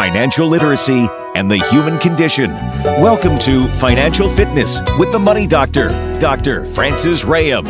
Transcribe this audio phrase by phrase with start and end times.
[0.00, 2.50] financial literacy, and the human condition.
[3.02, 6.64] Welcome to Financial Fitness with the Money Doctor, Dr.
[6.64, 7.66] Frances Rahaim.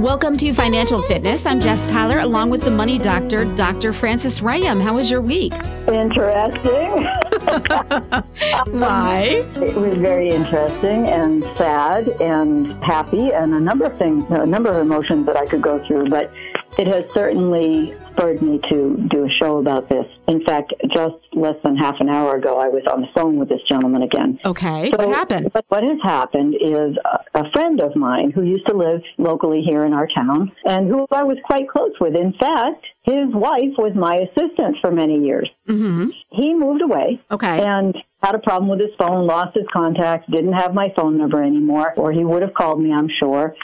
[0.00, 1.44] Welcome to Financial Fitness.
[1.44, 3.92] I'm Jess Tyler, along with the Money Doctor, Dr.
[3.92, 4.80] Frances Rahaim.
[4.80, 5.52] How was your week?
[5.88, 7.04] Interesting.
[8.72, 9.44] Why?
[9.56, 14.70] It was very interesting and sad and happy and a number of things, a number
[14.70, 16.32] of emotions that I could go through, but
[16.76, 20.06] it has certainly spurred me to do a show about this.
[20.26, 23.48] In fact, just less than half an hour ago, I was on the phone with
[23.48, 24.38] this gentleman again.
[24.44, 24.90] Okay.
[24.90, 25.48] what happened?
[25.52, 26.96] What, what has happened is
[27.34, 30.88] a, a friend of mine who used to live locally here in our town and
[30.88, 32.14] who I was quite close with.
[32.16, 35.48] In fact, his wife was my assistant for many years.
[35.68, 36.10] Mm-hmm.
[36.30, 37.62] He moved away Okay.
[37.64, 41.42] and had a problem with his phone, lost his contacts, didn't have my phone number
[41.42, 43.54] anymore, or he would have called me, I'm sure.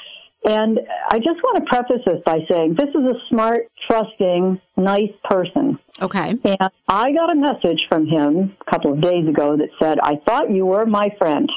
[0.47, 0.79] And
[1.11, 5.79] I just want to preface this by saying this is a smart, trusting, nice person.
[6.03, 6.31] Okay.
[6.45, 10.17] And I got a message from him a couple of days ago that said, I
[10.27, 11.49] thought you were my friend.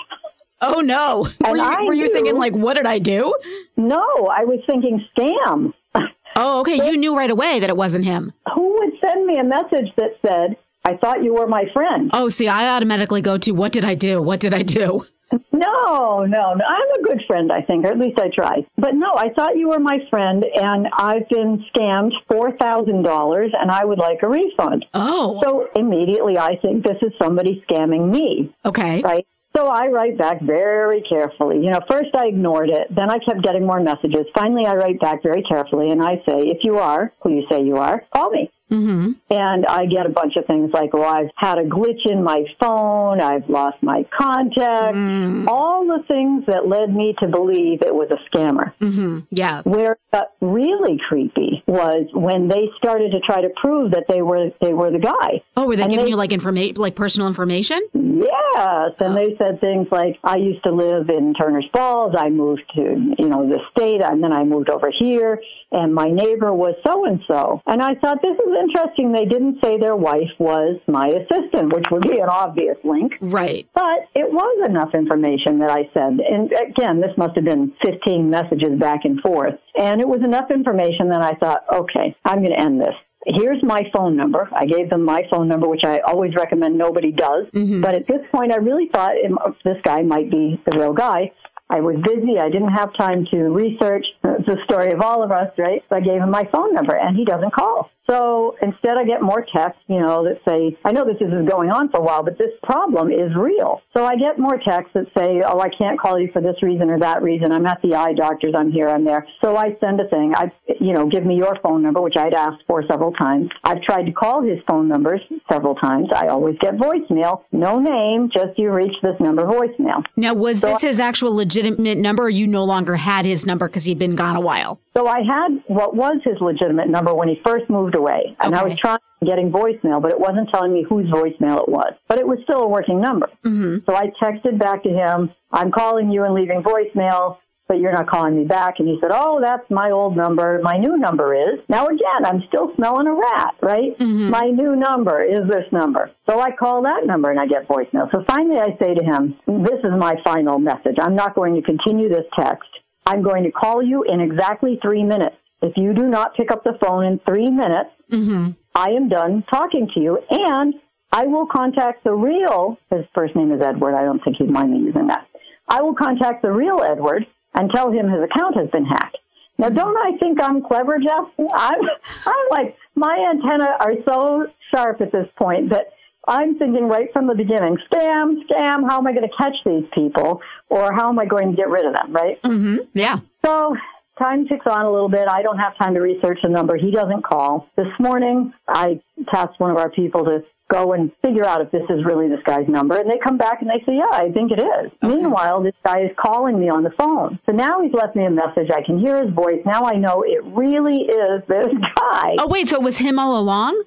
[0.62, 1.28] Oh, no.
[1.48, 3.36] Were you, I were you knew- thinking, like, what did I do?
[3.76, 5.74] No, I was thinking scam.
[6.40, 6.76] Oh, okay.
[6.76, 8.32] You knew right away that it wasn't him.
[8.54, 12.12] Who would send me a message that said, I thought you were my friend?
[12.14, 14.22] Oh, see, I automatically go to, what did I do?
[14.22, 15.08] What did I do?
[15.52, 16.66] No, no, no.
[16.66, 18.66] I'm a good friend, I think, or at least I try.
[18.78, 23.84] But no, I thought you were my friend, and I've been scammed $4,000, and I
[23.86, 24.86] would like a refund.
[24.94, 29.02] Oh, So immediately I think this is somebody scamming me, okay.
[29.02, 29.26] right?
[29.56, 31.58] So I write back very carefully.
[31.58, 34.28] You know, first I ignored it, then I kept getting more messages.
[34.36, 37.64] Finally, I write back very carefully, and I say, if you are who you say
[37.64, 38.52] you are, call me.
[38.72, 39.12] Mm-hmm.
[39.30, 42.44] And I get a bunch of things like, well, I've had a glitch in my
[42.60, 45.48] phone, I've lost my contact, Mm.
[45.48, 48.74] all the things that led me to believe it was a scammer.
[48.82, 49.20] Mm-hmm.
[49.32, 49.62] Yeah.
[49.64, 54.50] Where got really creepy was when they started to try to prove that they were
[54.62, 55.42] they were the guy.
[55.56, 57.82] Oh, were they And giving they- you, like, information, like personal information?
[57.94, 62.16] Yes, and they said things like, "I used to live in Turner's Falls.
[62.18, 62.82] I moved to
[63.18, 65.42] you know the state, and then I moved over here,
[65.72, 69.12] and my neighbor was so and so." And I thought this is interesting.
[69.12, 73.14] They didn't say their wife was my assistant, which would be an obvious link.
[73.22, 73.68] Right.
[73.74, 76.20] But it was enough information that I sent.
[76.22, 79.56] And again, this must have been 15 messages back and forth.
[79.80, 82.96] And it was enough information that I thought, okay, I'm going to end this.
[83.26, 84.48] Here's my phone number.
[84.56, 87.46] I gave them my phone number, which I always recommend nobody does.
[87.54, 87.82] Mhm.
[87.82, 89.32] But at this point, I really thought it,
[89.66, 91.32] this guy might be the real guy.
[91.70, 92.40] I was busy.
[92.40, 94.06] I didn't have time to research.
[94.24, 95.84] It's the story of all of us, right?
[95.90, 97.90] So I gave him my phone number, and he doesn't call.
[98.10, 101.70] So instead, I get more texts, you know, that say, I know this is going
[101.70, 103.82] on for a while, but this problem is real.
[103.96, 106.90] So I get more texts that say, oh, I can't call you for this reason
[106.90, 107.52] or that reason.
[107.52, 108.54] I'm at the eye doctor's.
[108.56, 108.88] I'm here.
[108.88, 109.28] I'm there.
[109.44, 110.34] So I send a thing.
[110.36, 113.50] I, you know, give me your phone number, which I'd asked for several times.
[113.66, 115.20] I've tried to call his phone numbers
[115.52, 116.08] several times.
[116.16, 117.44] I always get voicemail.
[117.52, 120.06] No name, just you reach this number voicemail.
[120.16, 123.84] Now, was this his actual legitimate number or you no longer had his number because
[123.84, 124.80] he'd been gone a while?
[124.96, 128.64] So I had what was his legitimate number when he first moved away, and I
[128.64, 131.94] was trying getting voicemail, but it wasn't telling me whose voicemail it was.
[132.08, 133.30] But it was still a working number.
[133.44, 133.90] Mm-hmm.
[133.90, 138.08] So I texted back to him, "I'm calling you and leaving voicemail." But you're not
[138.10, 138.76] calling me back.
[138.80, 140.60] And he said, Oh, that's my old number.
[140.64, 141.60] My new number is.
[141.68, 143.98] Now, again, I'm still smelling a rat, right?
[144.00, 144.30] Mhm.
[144.30, 146.10] My new number is this number.
[146.30, 148.10] So I call that number and I get voicemail.
[148.12, 150.96] So finally I say to him, This is my final message.
[151.02, 152.70] I'm not going to continue this text.
[153.06, 155.36] I'm going to call you in exactly three minutes.
[155.62, 158.52] If you do not pick up the phone in three minutes, Mm-hmm.
[158.74, 160.74] I am done talking to you and
[161.12, 163.96] I will contact the real, his first name is Edward.
[163.96, 165.26] I don't think he'd mind me using that.
[165.68, 167.26] I will contact the real Edward
[167.58, 169.18] and tell him his account has been hacked.
[169.58, 171.50] Now, don't I think I'm clever, Jeff?
[171.54, 171.82] I'm,
[172.26, 175.88] I'm like, my antenna are so sharp at this point that
[176.28, 179.86] I'm thinking right from the beginning, scam, scam, how am I going to catch these
[179.96, 180.42] people?
[180.70, 182.42] Or how am I going to get rid of them, right?
[182.44, 182.78] Mm-hmm.
[182.94, 183.20] Yeah.
[183.44, 183.76] So
[184.20, 185.28] time ticks on a little bit.
[185.28, 186.78] I don't have time to research the number.
[186.78, 187.68] He doesn't call.
[187.78, 189.02] This morning, I
[189.34, 192.42] tasked one of our people to go and figure out if this is really this
[192.46, 192.98] guy's number.
[192.98, 194.92] And they come back and they say, yeah, I think it is.
[195.02, 197.40] Meanwhile, this guy is calling me on the phone.
[197.46, 198.70] So now he's left me a message.
[198.74, 199.62] I can hear his voice.
[199.66, 202.36] Now I know it really is this guy.
[202.40, 202.70] Oh, wait.
[202.70, 203.82] So it was him all along?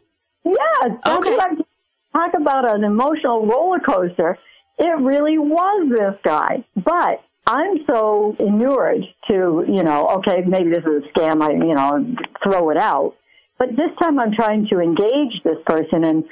[0.44, 0.90] Yes.
[1.04, 1.36] that's Okay.
[2.12, 4.36] Talk about an emotional roller coaster.
[4.78, 6.64] It really was this guy.
[6.74, 11.74] But I'm so inured to, you know, okay, maybe this is a scam, I, you
[11.74, 13.14] know, throw it out.
[13.58, 16.24] But this time I'm trying to engage this person and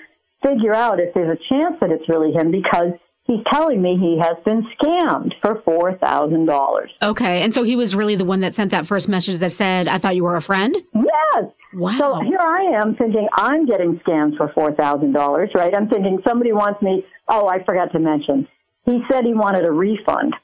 [0.42, 2.92] figure out if there's a chance that it's really him because
[3.24, 6.86] he's telling me he has been scammed for $4,000.
[7.02, 7.42] Okay.
[7.42, 9.98] And so he was really the one that sent that first message that said, I
[9.98, 10.76] thought you were a friend?
[10.94, 11.44] Yes.
[11.74, 11.98] Wow.
[11.98, 15.74] So here I am thinking I'm getting scammed for $4,000, right?
[15.76, 17.04] I'm thinking somebody wants me.
[17.28, 18.48] Oh, I forgot to mention.
[18.86, 20.34] He said he wanted a refund.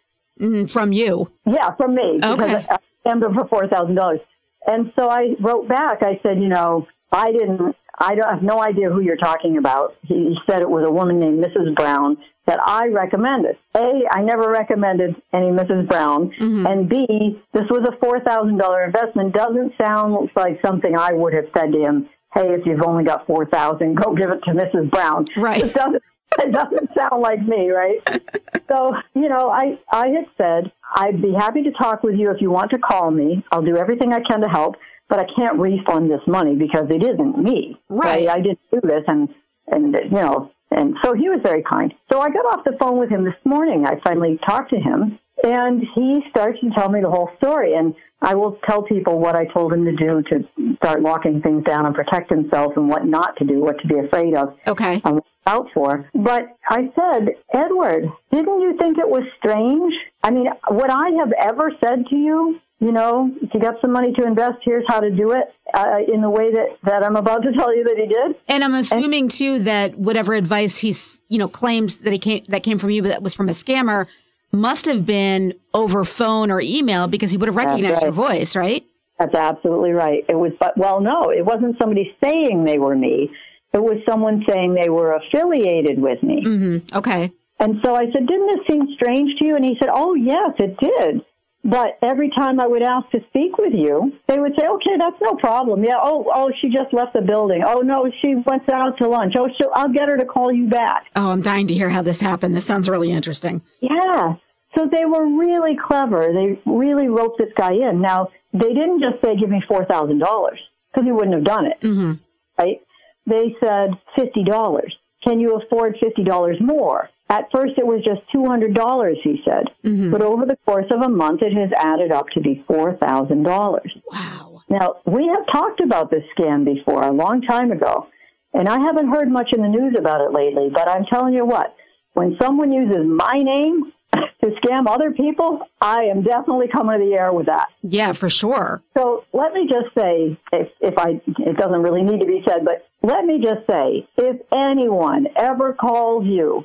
[0.41, 1.31] Mm, from you.
[1.47, 2.21] Yeah, from me.
[2.23, 2.35] Okay.
[2.37, 4.19] Because I scammed him for $4,000.
[4.67, 8.43] And so I wrote back, I said, you know, I didn't, I don't I have
[8.43, 9.97] no idea who you're talking about.
[10.03, 11.75] He said it was a woman named Mrs.
[11.75, 13.57] Brown that I recommended.
[13.75, 15.89] A, I never recommended any Mrs.
[15.89, 16.31] Brown.
[16.41, 16.67] Mm-hmm.
[16.67, 19.35] And B, this was a $4,000 investment.
[19.35, 23.27] Doesn't sound like something I would have said to him, hey, if you've only got
[23.27, 24.91] 4000 go give it to Mrs.
[24.91, 25.27] Brown.
[25.37, 25.63] Right.
[25.65, 26.03] It doesn't,
[26.41, 28.01] it doesn't sound like me, right?
[28.67, 32.41] So, you know, I, I had said, I'd be happy to talk with you if
[32.41, 33.45] you want to call me.
[33.53, 34.77] I'll do everything I can to help,
[35.09, 37.77] but I can't refund this money because it isn't me.
[37.89, 38.29] Right.
[38.29, 39.29] I, I didn't do this and,
[39.69, 41.93] and, you know, and so he was very kind.
[42.13, 43.87] So I got off the phone with him this morning.
[43.87, 47.75] I finally talked to him and he starts to tell me the whole story.
[47.75, 51.65] And I will tell people what I told him to do to start locking things
[51.65, 55.01] down and protect himself and what not to do, what to be afraid of Okay.
[55.05, 56.09] and watch out for.
[56.15, 59.93] But I said, Edward, didn't you think it was strange?
[60.23, 63.93] I mean, would I have ever said to you, you know, if you got some
[63.93, 67.17] money to invest, here's how to do it uh, in the way that, that I'm
[67.17, 68.37] about to tell you that he did?
[68.47, 72.63] And I'm assuming too that whatever advice he's, you know, claims that he came that
[72.63, 74.07] came from you, but that was from a scammer,
[74.53, 78.85] must have been over phone or email because he would have recognized your voice, right?
[79.19, 80.23] That's absolutely right.
[80.29, 83.31] It was, but well, no, it wasn't somebody saying they were me.
[83.73, 86.45] It was someone saying they were affiliated with me.
[86.45, 86.97] Mm-hmm.
[86.99, 87.33] Okay.
[87.61, 89.57] And so I said, didn't this seem strange to you?
[89.57, 91.23] And he said, oh, yes, it did.
[91.65, 95.17] But every time I would ask to speak with you, they would say, okay, that's
[95.23, 95.83] no problem.
[95.83, 95.97] Yeah.
[95.97, 97.65] Oh, oh, she just left the building.
[97.67, 99.33] Oh, no, she went out to lunch.
[99.39, 101.07] Oh, she'll, I'll get her to call you back.
[101.17, 102.55] Oh, I'm dying to hear how this happened.
[102.55, 103.63] This sounds really interesting.
[103.81, 104.35] Yeah.
[104.77, 106.33] So they were really clever.
[106.35, 108.03] They really roped this guy in.
[108.03, 111.81] Now, they didn't just say, give me $4,000 because he wouldn't have done it.
[111.81, 112.13] Mm-hmm.
[112.59, 112.81] Right?
[113.27, 114.83] They said $50.
[115.25, 117.09] Can you afford $50 more?
[117.35, 119.65] At first, it was just $200, he said.
[119.85, 120.13] Mm-hmm.
[120.13, 123.81] But over the course of a month, it has added up to be $4,000.
[124.13, 124.63] Wow.
[124.71, 128.07] Now, we have talked about this scam before a long time ago,
[128.53, 131.45] and I haven't heard much in the news about it lately, but I'm telling you
[131.45, 131.75] what,
[132.13, 137.15] when someone uses my name to scam other people, I am definitely coming to the
[137.15, 137.67] air with that.
[137.83, 138.85] Yeah, for sure.
[138.97, 142.65] So let me just say, if, if I, it doesn't really need to be said,
[142.65, 146.65] but let me just say, if anyone ever calls you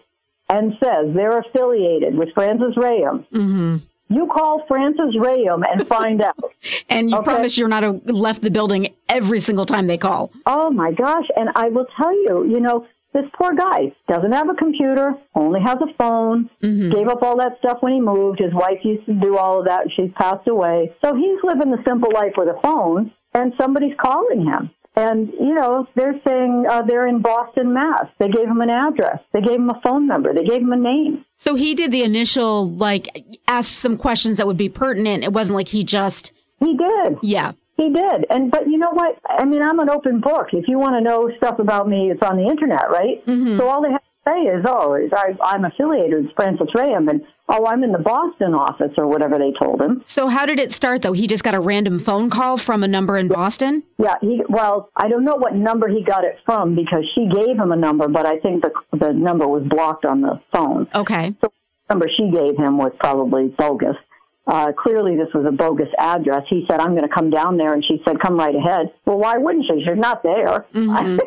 [0.49, 3.77] and says they're affiliated with Frances Rahaim, Mm-hmm.
[4.09, 6.35] you call Frances Rahaim and find out.
[6.89, 7.23] And you Okay.
[7.31, 10.31] promise you're not a, left the building every single time they call.
[10.45, 11.25] Oh my gosh.
[11.35, 15.59] And I will tell you, you know, this poor guy doesn't have a computer, only
[15.61, 18.39] has a phone, gave up all that stuff when he moved.
[18.39, 19.87] His wife used to do all of that.
[19.95, 20.93] She's passed away.
[21.03, 24.69] So he's living the simple life with a phone and somebody's calling him.
[24.99, 28.05] And, you know, they're saying uh, they're in Boston, Mass.
[28.19, 29.19] They gave him an address.
[29.33, 30.33] They gave him a phone number.
[30.33, 31.23] They gave him a name.
[31.35, 33.07] So he did the initial, like,
[33.47, 35.23] asked some questions that would be pertinent.
[35.23, 37.17] It wasn't like he just, He did.
[37.21, 37.53] yeah.
[37.77, 38.25] He did.
[38.29, 39.17] And but you know what?
[39.29, 40.47] I mean, I'm an open book.
[40.51, 43.23] If you want to know stuff about me, it's on the internet, right?
[43.25, 47.21] So all they have say is, "Oh, is I, I'm affiliated with Frances Rahaim," and
[47.47, 50.01] "Oh, I'm in the Boston office," or whatever they told him.
[50.05, 51.13] So how did it start though?
[51.13, 53.83] He just got a random phone call from a number in Boston?
[53.97, 54.41] Yeah, he.
[54.49, 57.77] Well, I don't know what number he got it from because she gave him a
[57.77, 60.87] number, but I think the the number was blocked on the phone.
[60.95, 61.35] Okay.
[61.41, 61.51] So
[61.87, 63.95] the number she gave him was probably bogus.
[64.47, 66.41] Uh, clearly, this was a bogus address.
[66.49, 69.19] He said, "I'm going to come down there," and she said, "Come right ahead." Well,
[69.19, 69.83] why wouldn't she?
[69.85, 70.65] She's not there.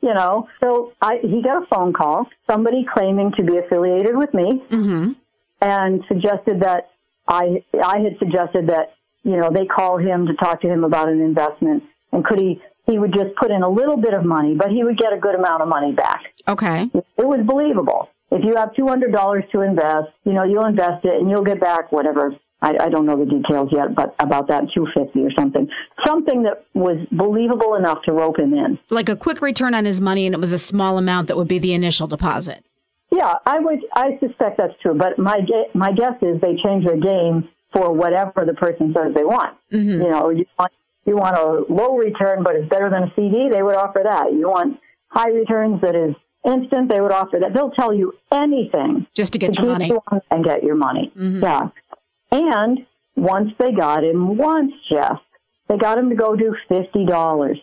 [0.00, 0.48] you know.
[0.60, 5.12] So I, he got a phone call, somebody claiming to be affiliated with me, Mm-hmm.
[5.60, 6.90] and suggested that
[7.28, 11.08] I I had suggested that you know they call him to talk to him about
[11.08, 14.54] an investment, and could he he would just put in a little bit of money,
[14.54, 16.88] but he would get a good amount of money back Okay.
[16.94, 18.08] it was believable.
[18.30, 21.44] If you have two hundred dollars to invest, you know you'll invest it and you'll
[21.44, 22.34] get back whatever.
[22.62, 25.68] I, I don't know the details yet, but about that two fifty or something,
[26.06, 28.78] something that was believable enough to rope him in.
[28.90, 31.48] Like a quick return on his money and it was a small amount that would
[31.48, 32.64] be the initial deposit.
[33.12, 33.80] Yeah, I would.
[33.94, 35.40] I suspect that's true, but my
[35.74, 39.56] my guess is they change their game for whatever the person says they want.
[39.72, 40.02] Mm-hmm.
[40.02, 40.72] You know, you want
[41.04, 43.48] you want a low return, but it's better than a CD.
[43.52, 44.32] They would offer that.
[44.32, 46.90] You want high returns that is instant.
[46.90, 47.54] They would offer that.
[47.54, 49.86] They'll tell you anything Just to to get your money.
[49.88, 51.12] you and get your money.
[51.16, 51.42] Mhm.
[51.42, 51.68] Yeah.
[52.32, 55.18] And once they got him, once Jeff,
[55.68, 57.58] they got him to go do fifty dollars.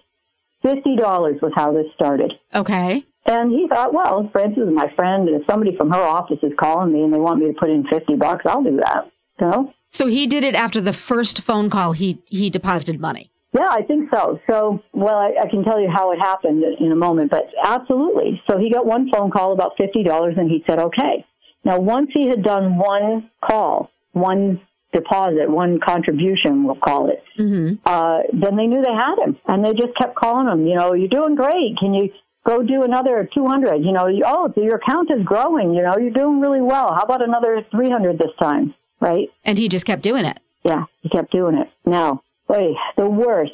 [0.62, 2.34] Fifty dollars was how this started.
[2.54, 3.06] Okay.
[3.26, 6.52] And he thought, well, Frances is my friend, and if somebody from her office is
[6.60, 9.12] calling me and they want me to put in fifty bucks, I'll do that.
[9.40, 9.74] You know?
[9.92, 13.30] So he did it after the first phone call he he deposited money.
[13.54, 14.40] Yeah, I think so.
[14.50, 18.42] So, well, I, I can tell you how it happened in a moment, but absolutely.
[18.50, 21.24] So he got one phone call about $50 and he said, okay.
[21.64, 24.62] Now, once he had done one call, one
[24.94, 27.76] deposit, one contribution, we'll call it, Mm-hmm.
[27.86, 30.94] uh, then they knew they had him and they just kept calling him, you know,
[30.94, 31.76] you're doing great.
[31.80, 32.10] Can you
[32.46, 33.78] go do another 200?
[33.78, 35.74] You know, you, oh, your account is growing.
[35.74, 36.94] You know, you're doing really well.
[36.94, 38.76] How about another 300 this time?
[39.00, 39.30] Right?
[39.44, 40.40] And he just kept doing it.
[40.64, 41.70] Yeah, he kept doing it.
[41.88, 43.52] Now, wait, the worst,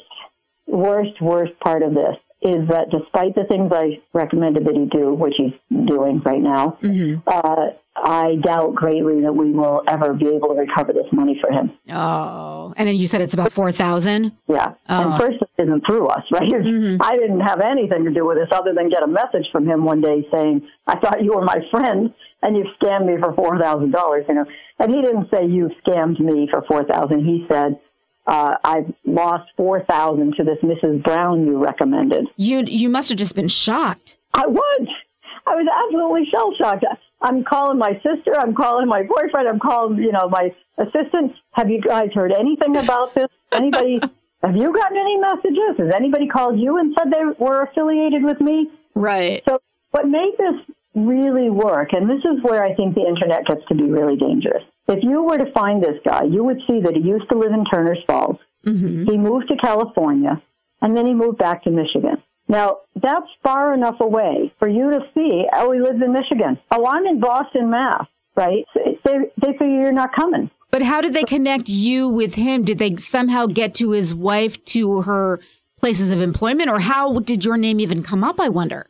[0.66, 5.12] worst, worst part of this is that despite the things I recommended that he do,
[5.14, 5.52] which he's
[5.86, 7.20] doing right now, Mm-hmm.
[7.26, 7.66] uh,
[8.02, 11.72] I doubt greatly that we will ever be able to recover this money for him.
[11.92, 14.32] Oh, and then you said it's about four thousand.
[14.48, 14.72] Yeah.
[14.88, 15.10] Oh.
[15.12, 16.48] And first, it isn't through us, right?
[16.50, 16.98] Mhm.
[17.02, 19.84] I didn't have anything to do with this other than get a message from him
[19.84, 24.28] one day saying, I thought you were my friend and you scammed me for $4,000,
[24.28, 24.44] you know.
[24.78, 27.78] And he didn't say you scammed me for 4000 He said,
[28.30, 31.02] uh, I've lost 4000 to this Mrs.
[31.02, 32.26] Brown you recommended.
[32.36, 34.18] You you must have just been shocked.
[34.32, 34.86] I was.
[35.46, 36.84] I was absolutely shell shocked.
[37.22, 38.38] I'm calling my sister.
[38.38, 39.48] I'm calling my boyfriend.
[39.48, 41.32] I'm calling, you know, my assistant.
[41.52, 43.26] Have you guys heard anything about this?
[43.50, 44.00] Anybody?
[44.42, 45.76] have you gotten any messages?
[45.78, 48.70] Has anybody called you and said they were affiliated with me?
[48.94, 49.42] Right.
[49.48, 49.60] So
[49.90, 50.54] what made this
[50.94, 54.62] really work, and this is where I think the internet gets to be really dangerous.
[54.88, 57.52] If you were to find this guy, you would see that he used to live
[57.52, 58.36] in Turner's Falls.
[58.66, 59.10] Mm-hmm.
[59.10, 60.42] He moved to California,
[60.82, 62.22] and then he moved back to Michigan.
[62.48, 66.58] Now, that's far enough away for you to see, oh, he lives in Michigan.
[66.72, 68.64] Oh, I'm in Boston, Mass, right?
[69.04, 70.50] They, they figure you're not coming.
[70.72, 72.64] But how did they connect you with him?
[72.64, 75.40] Did they somehow get to his wife to her
[75.78, 78.40] places of employment, or how did your name even come up?
[78.40, 78.89] I wonder.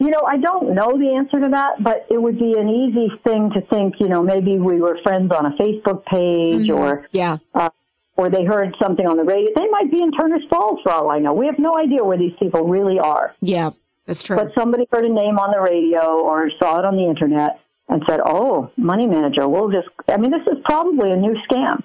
[0.00, 3.08] You know, I don't know the answer to that, but it would be an easy
[3.24, 7.38] thing to think, you know, maybe we were friends on a Facebook page or Yeah.
[7.54, 7.70] uh,
[8.16, 9.50] or they heard something on the radio.
[9.56, 11.32] They might be in Turner's Falls for all I know.
[11.34, 13.34] We have no idea where these people really are.
[13.40, 13.70] Yeah.
[14.06, 14.36] That's true.
[14.36, 18.02] But somebody heard a name on the radio or saw it on the internet and
[18.08, 21.82] said, "Oh, money manager, we'll just." I mean, this is probably a new scam.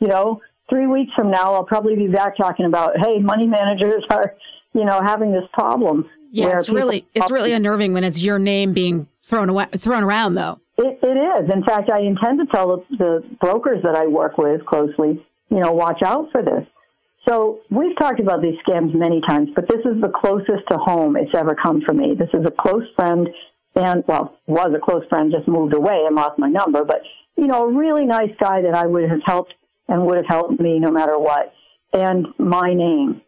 [0.00, 4.02] You know, three weeks from now, I'll probably be back talking about, "Hey, money managers
[4.10, 4.34] are,
[4.72, 8.72] you know, having this problem." Yeah, it's really it's really unnerving when it's your name
[8.72, 10.60] being thrown away, thrown around though.
[10.78, 11.50] It, it is.
[11.52, 15.60] In fact, I intend to tell the, the brokers that I work with closely, you
[15.60, 16.66] know, watch out for this.
[17.28, 21.16] So we've talked about these scams many times, but this is the closest to home
[21.16, 22.14] it's ever come for me.
[22.18, 23.28] This is a close friend
[23.74, 27.02] and, well, was a close friend, just moved away and lost my number, but,
[27.36, 29.52] you know, a really nice guy that I would have helped
[29.86, 31.52] and would have helped me no matter what.
[31.92, 33.20] And my name.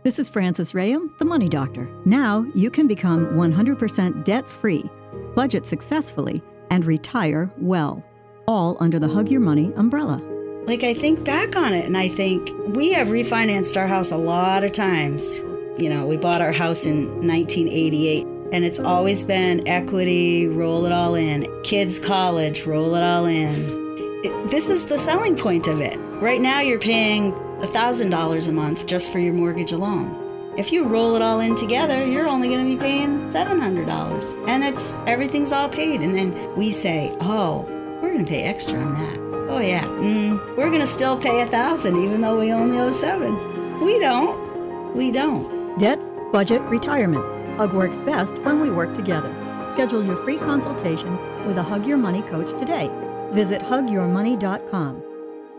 [0.04, 1.90] This is Frances Rahaim, the Money Doctor.
[2.06, 4.90] Now you can become 100% debt free,
[5.36, 8.02] budget successfully, and retire well.
[8.48, 10.28] All under the Hug Your Money umbrella.
[10.70, 14.18] Like, I think back on it and I think we have refinanced our house a
[14.18, 15.40] lot of times.
[15.80, 20.92] You know, we bought our house in 1988 and it's always been equity, roll it
[20.92, 21.48] all in.
[21.64, 24.22] Kids' college, roll it all in.
[24.24, 25.98] It- this is the selling point of it.
[26.22, 30.16] Right now, you're paying $1,000 a month just for your mortgage alone.
[30.56, 34.38] If you roll it all in together, you're only going to be paying $700.
[34.48, 36.02] And it's everything's all paid.
[36.02, 37.66] And then we say, oh,
[38.04, 39.28] we're going to pay extra on that.
[39.50, 43.34] Oh yeah, mm, we're to still pay a thousand even though we only owe seven.
[43.82, 44.96] We don't.
[44.96, 45.77] We don't.
[45.79, 46.00] Debt,
[46.32, 47.25] budget, retirement.
[47.58, 49.34] Hug works best when we work together.
[49.70, 52.89] Schedule your free consultation with a Hug Your Money coach today.
[53.32, 55.03] Visit hugyourmoney.com.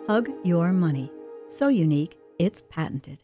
[0.07, 1.13] Hug Your Money.
[1.47, 3.23] So unique, it's patented.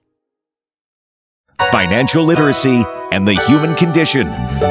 [1.72, 4.28] Financial literacy, and the human condition.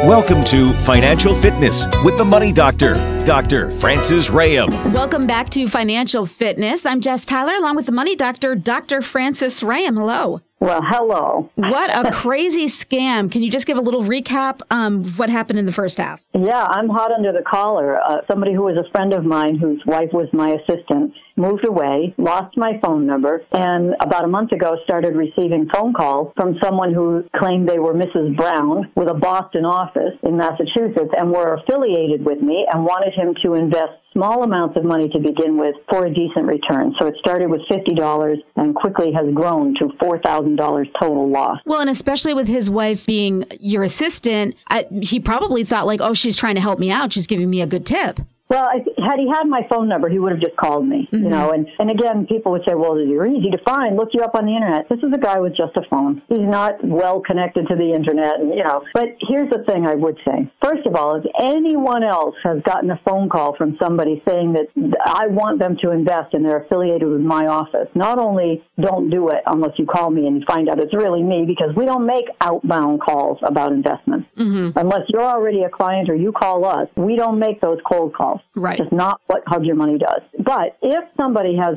[0.07, 2.93] Welcome to Financial Fitness with the Money Doctor,
[3.25, 3.69] Dr.
[3.69, 4.93] Frances Rahaim.
[4.93, 6.85] Welcome back to Financial Fitness.
[6.85, 9.01] I'm Jess Tyler, along with the Money Doctor, Dr.
[9.01, 9.97] Frances Rahaim.
[9.97, 10.41] Hello.
[10.61, 11.49] Well, hello.
[11.55, 13.29] What a crazy scam.
[13.29, 16.23] Can you just give a little recap um what happened in the first half?
[16.33, 17.99] Yeah, I'm hot under the collar.
[18.01, 22.13] Uh, somebody who was a friend of mine, whose wife was my assistant, moved away,
[22.17, 26.93] lost my phone number, and about a month ago started receiving phone calls from someone
[26.93, 28.35] who claimed they were Mrs.
[28.37, 33.33] Brown with a Boston office in Massachusetts and were affiliated with me and wanted him
[33.43, 36.95] to invest small amounts of money to begin with for a decent return.
[36.99, 41.59] So it started with $50 and quickly has grown to $4,000 total loss.
[41.65, 46.13] Well, and especially with his wife being your assistant, I, he probably thought like, "Oh,
[46.13, 47.11] she's trying to help me out.
[47.11, 50.19] She's giving me a good tip." Well, I, had he had my phone number, he
[50.19, 51.49] would have just called me, you know.
[51.49, 51.65] Mm-hmm.
[51.65, 53.95] And, and again, people would say, well, you're easy to find.
[53.95, 54.87] Look you up on the internet.
[54.87, 56.21] This is a guy with just a phone.
[56.29, 58.83] He's not well connected to the internet, and, you know.
[58.93, 60.51] But here's the thing I would say.
[60.61, 64.67] First of all, if anyone else has gotten a phone call from somebody saying that
[65.05, 69.29] I want them to invest and they're affiliated with my office, not only don't do
[69.29, 72.25] it unless you call me and find out it's really me, because we don't make
[72.41, 74.27] outbound calls about investments.
[74.37, 74.77] Mm-hmm.
[74.77, 78.34] Unless you're already a client or you call us, we don't make those cold calls.
[78.55, 78.79] Right.
[78.79, 80.21] It's not what Hug Your Money does.
[80.39, 81.75] But if somebody has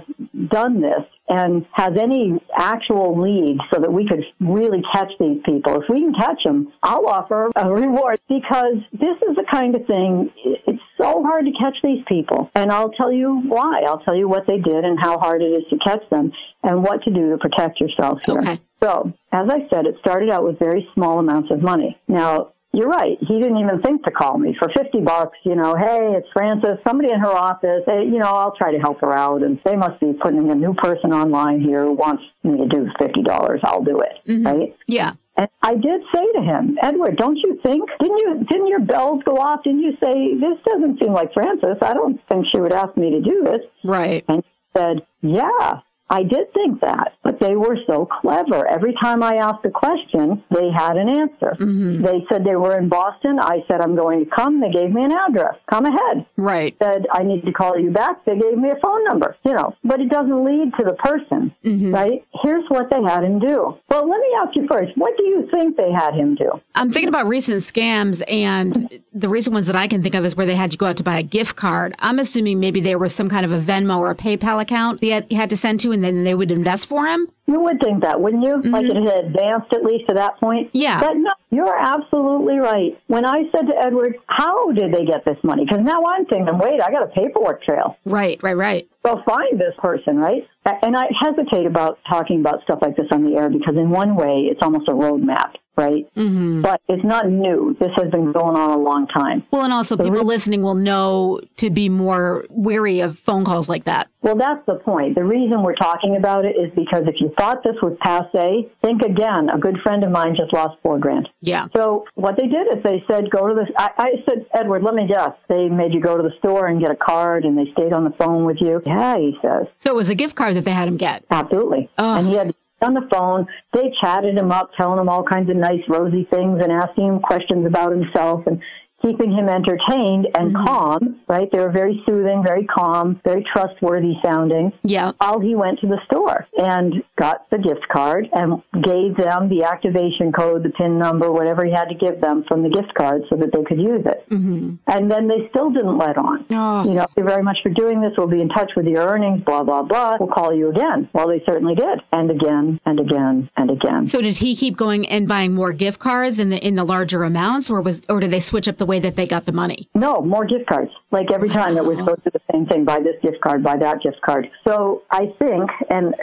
[0.48, 5.80] done this and has any actual leads so that we could really catch these people,
[5.80, 9.86] if we can catch them, I'll offer a reward because this is the kind of
[9.86, 10.30] thing,
[10.66, 12.50] it's so hard to catch these people.
[12.54, 13.82] And I'll tell you why.
[13.86, 16.82] I'll tell you what they did and how hard it is to catch them and
[16.82, 18.38] what to do to protect yourself here.
[18.38, 18.60] Okay.
[18.82, 21.98] So, as I said, it started out with very small amounts of money.
[22.06, 23.16] Now, you're right.
[23.20, 25.38] He didn't even think to call me for 50 bucks.
[25.44, 27.82] You know, hey, it's Frances, somebody in her office.
[27.86, 29.42] Hey, you know, I'll try to help her out.
[29.42, 32.86] And they must be putting a new person online here who wants me to do
[33.00, 33.60] $50.
[33.64, 34.30] I'll do it.
[34.30, 34.46] Mm-hmm.
[34.46, 34.76] Right.
[34.86, 35.12] Yeah.
[35.38, 37.88] And I did say to him, Edward, don't you think?
[38.00, 38.44] Didn't you?
[38.50, 39.62] Didn't your bells go off?
[39.62, 41.78] Didn't you say this doesn't seem like Frances?
[41.80, 43.60] I don't think she would ask me to do this.
[43.84, 44.24] Right.
[44.28, 48.66] And he said, Yeah, I did think that, but they were so clever.
[48.66, 51.56] Every time I asked a question, they had an answer.
[51.60, 52.02] Mm-hmm.
[52.02, 53.38] They said they were in Boston.
[53.38, 54.60] I said, I'm going to come.
[54.60, 55.56] They gave me an address.
[55.70, 56.26] Come ahead.
[56.36, 56.74] Right.
[56.82, 58.24] Said, I need to call you back.
[58.24, 61.54] They gave me a phone number, you know, but it doesn't lead to the person,
[61.64, 61.94] mm-hmm.
[61.94, 62.24] right?
[62.42, 63.76] Here's what they had him do.
[63.90, 66.50] Well, let me ask you first, what do you think they had him do?
[66.74, 70.36] I'm thinking about recent scams, and the recent ones that I can think of is
[70.36, 71.94] where they had you go out to buy a gift card.
[71.98, 75.10] I'm assuming maybe there was some kind of a Venmo or a PayPal account they
[75.10, 77.28] had, you had to send to, and then they would invest for him.
[77.46, 78.62] You would think that, wouldn't you?
[78.70, 78.98] Like mm-hmm.
[78.98, 80.70] it had advanced at least to that point.
[80.72, 81.00] Yeah.
[81.00, 82.98] But no, you're absolutely right.
[83.06, 85.64] When I said to Edward, how did they get this money?
[85.64, 87.96] Because now I'm thinking, wait, I got a paperwork trail.
[88.04, 88.88] Right, right, right.
[89.04, 90.46] Go find this person, right?
[90.82, 94.14] And I hesitate about talking about stuff like this on the air because, in one
[94.14, 96.12] way, it's almost a roadmap, right?
[96.16, 96.62] Mm-hmm.
[96.62, 97.76] But it's not new.
[97.80, 99.44] This has been going on a long time.
[99.50, 103.84] Well, and also people listening will know to be more wary of phone calls like
[103.84, 104.08] that.
[104.20, 105.14] Well, that's the point.
[105.14, 109.02] The reason we're talking about it is because if you thought this was passe, think
[109.02, 109.48] again.
[109.48, 111.28] A good friend of mine just lost four grand.
[111.40, 111.66] Yeah.
[111.74, 114.94] So what they did is they said, go to the, I, I said, Edward, let
[114.94, 115.30] me guess.
[115.48, 118.02] They made you go to the store and get a card and they stayed on
[118.02, 118.82] the phone with you.
[118.84, 119.66] Yeah, he says.
[119.76, 121.24] So it was a gift card that they had him get.
[121.30, 121.88] Absolutely.
[121.96, 122.16] Oh.
[122.16, 123.46] And he had on the phone.
[123.72, 127.20] They chatted him up, telling him all kinds of nice, rosy things and asking him
[127.20, 128.62] questions about himself and
[129.02, 131.48] keeping him entertained and calm, right?
[131.52, 134.72] They were very soothing, very calm, very trustworthy sounding.
[134.82, 135.12] Yeah.
[135.18, 139.64] While he went to the store and got the gift card and gave them the
[139.64, 143.22] activation code, the PIN number, whatever he had to give them from the gift card
[143.30, 144.28] so that they could use it.
[144.30, 144.76] Mm-hmm.
[144.86, 146.44] And then they still didn't let on.
[146.50, 146.84] Oh.
[146.84, 148.12] You know, thank you very much for doing this.
[148.16, 150.16] We'll be in touch with your earnings, blah, blah, blah.
[150.18, 151.08] We'll call you again.
[151.12, 152.00] Well, they certainly did.
[152.12, 154.06] And again, and again, and again.
[154.06, 157.22] So did he keep going and buying more gift cards in the in the larger
[157.22, 159.88] amounts, or was or did they switch up the way that they got the money?
[159.94, 160.90] No, more gift cards.
[161.12, 162.06] Like every time it was oh.
[162.06, 164.50] go to the same thing, buy this gift card, buy that gift card.
[164.66, 166.14] So I think, and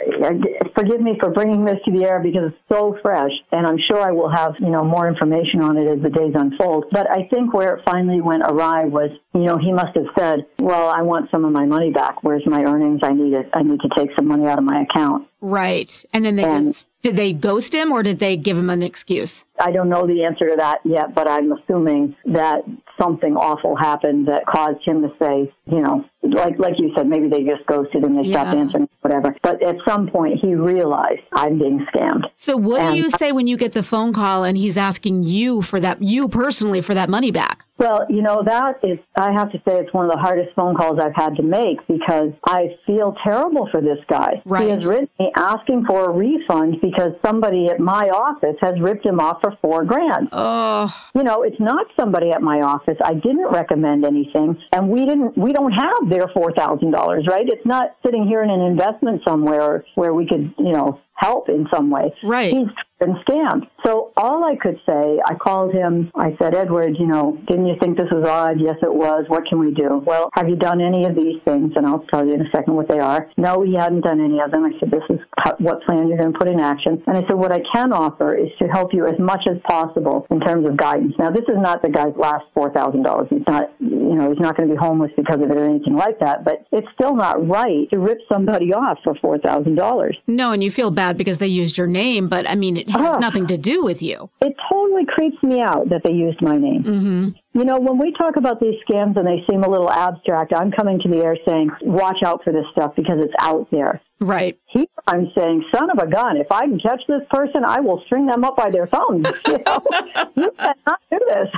[0.74, 4.00] forgive me for bringing this to the air because it's so fresh, and I'm sure
[4.00, 6.86] I will have, you know, more information on it as the days unfold.
[6.90, 10.46] But I think where it finally went awry was, you know, he must have said,
[10.58, 12.22] well, I want some of my money back.
[12.22, 13.00] Where's my earnings?
[13.02, 13.48] I need it.
[13.54, 15.28] I need to take some money out of my account.
[15.40, 16.04] Right.
[16.12, 18.82] And then they And- just did they ghost him or did they give him an
[18.82, 19.44] excuse?
[19.60, 22.62] I don't know the answer to that yet, but I'm assuming that
[23.00, 27.28] something awful happened that caused him to say, you know, like like you said, maybe
[27.28, 29.36] they just ghosted him, they stopped answering, whatever.
[29.42, 32.24] But at some point, he realized I'm being scammed.
[32.34, 35.22] So what And- do you say when you get the phone call and he's asking
[35.22, 37.65] you for that you personally for that money back?
[37.78, 40.74] Well, you know, that is, I have to say, it's one of the hardest phone
[40.76, 44.40] calls I've had to make because I feel terrible for this guy.
[44.46, 44.64] Right.
[44.64, 49.04] He has written me asking for a refund because somebody at my office has ripped
[49.04, 50.28] him off for four grand.
[50.32, 52.96] Oh, You know, it's not somebody at my office.
[53.04, 55.36] I didn't recommend anything, and we didn't.
[55.36, 57.46] We don't have their four thousand dollars, right?
[57.46, 61.66] It's not sitting here in an investment somewhere where we could, you know, help in
[61.74, 62.14] some way.
[62.24, 62.52] Right.
[62.52, 62.68] He's
[63.00, 63.68] been scammed.
[63.84, 66.10] So all I could say, I called him.
[66.14, 68.58] I said, Edward, you know, didn't you think this was odd?
[68.58, 69.26] Yes, it was.
[69.28, 70.02] What can we do?
[70.06, 71.72] Well, have you done any of these things?
[71.76, 73.30] And I'll tell you in a second what they are.
[73.36, 74.64] No, he hadn't done any of them.
[74.64, 75.18] I said, this is
[75.58, 77.02] what plan you're going to put in action.
[77.06, 80.26] And I said, what I can offer is to help you as much as possible
[80.30, 81.12] in terms of guidance.
[81.18, 83.28] Now, this is not the guy's last four thousand dollars.
[83.28, 85.96] He's not, you know, he's not going to be homeless because of it or anything
[85.96, 86.44] like that.
[86.44, 90.16] But it's still not right to rip somebody off for four thousand dollars.
[90.26, 93.16] no, and you feel bad because they used your name, but I mean, it has
[93.16, 93.18] Oh.
[93.18, 94.30] nothing to do with you.
[94.40, 96.82] It totally creeps me out that they used my name.
[96.82, 97.28] Mm-hmm.
[97.58, 100.70] You know, when we talk about these scams and they seem a little abstract, I'm
[100.70, 104.02] coming to the air saying, watch out for this stuff because it's out there.
[104.20, 104.58] Right.
[105.06, 108.26] I'm saying, son of a gun, if I can catch this person, I will string
[108.26, 109.26] them up by their thumbs.
[109.46, 109.82] You know,
[110.36, 111.48] you cannot do this.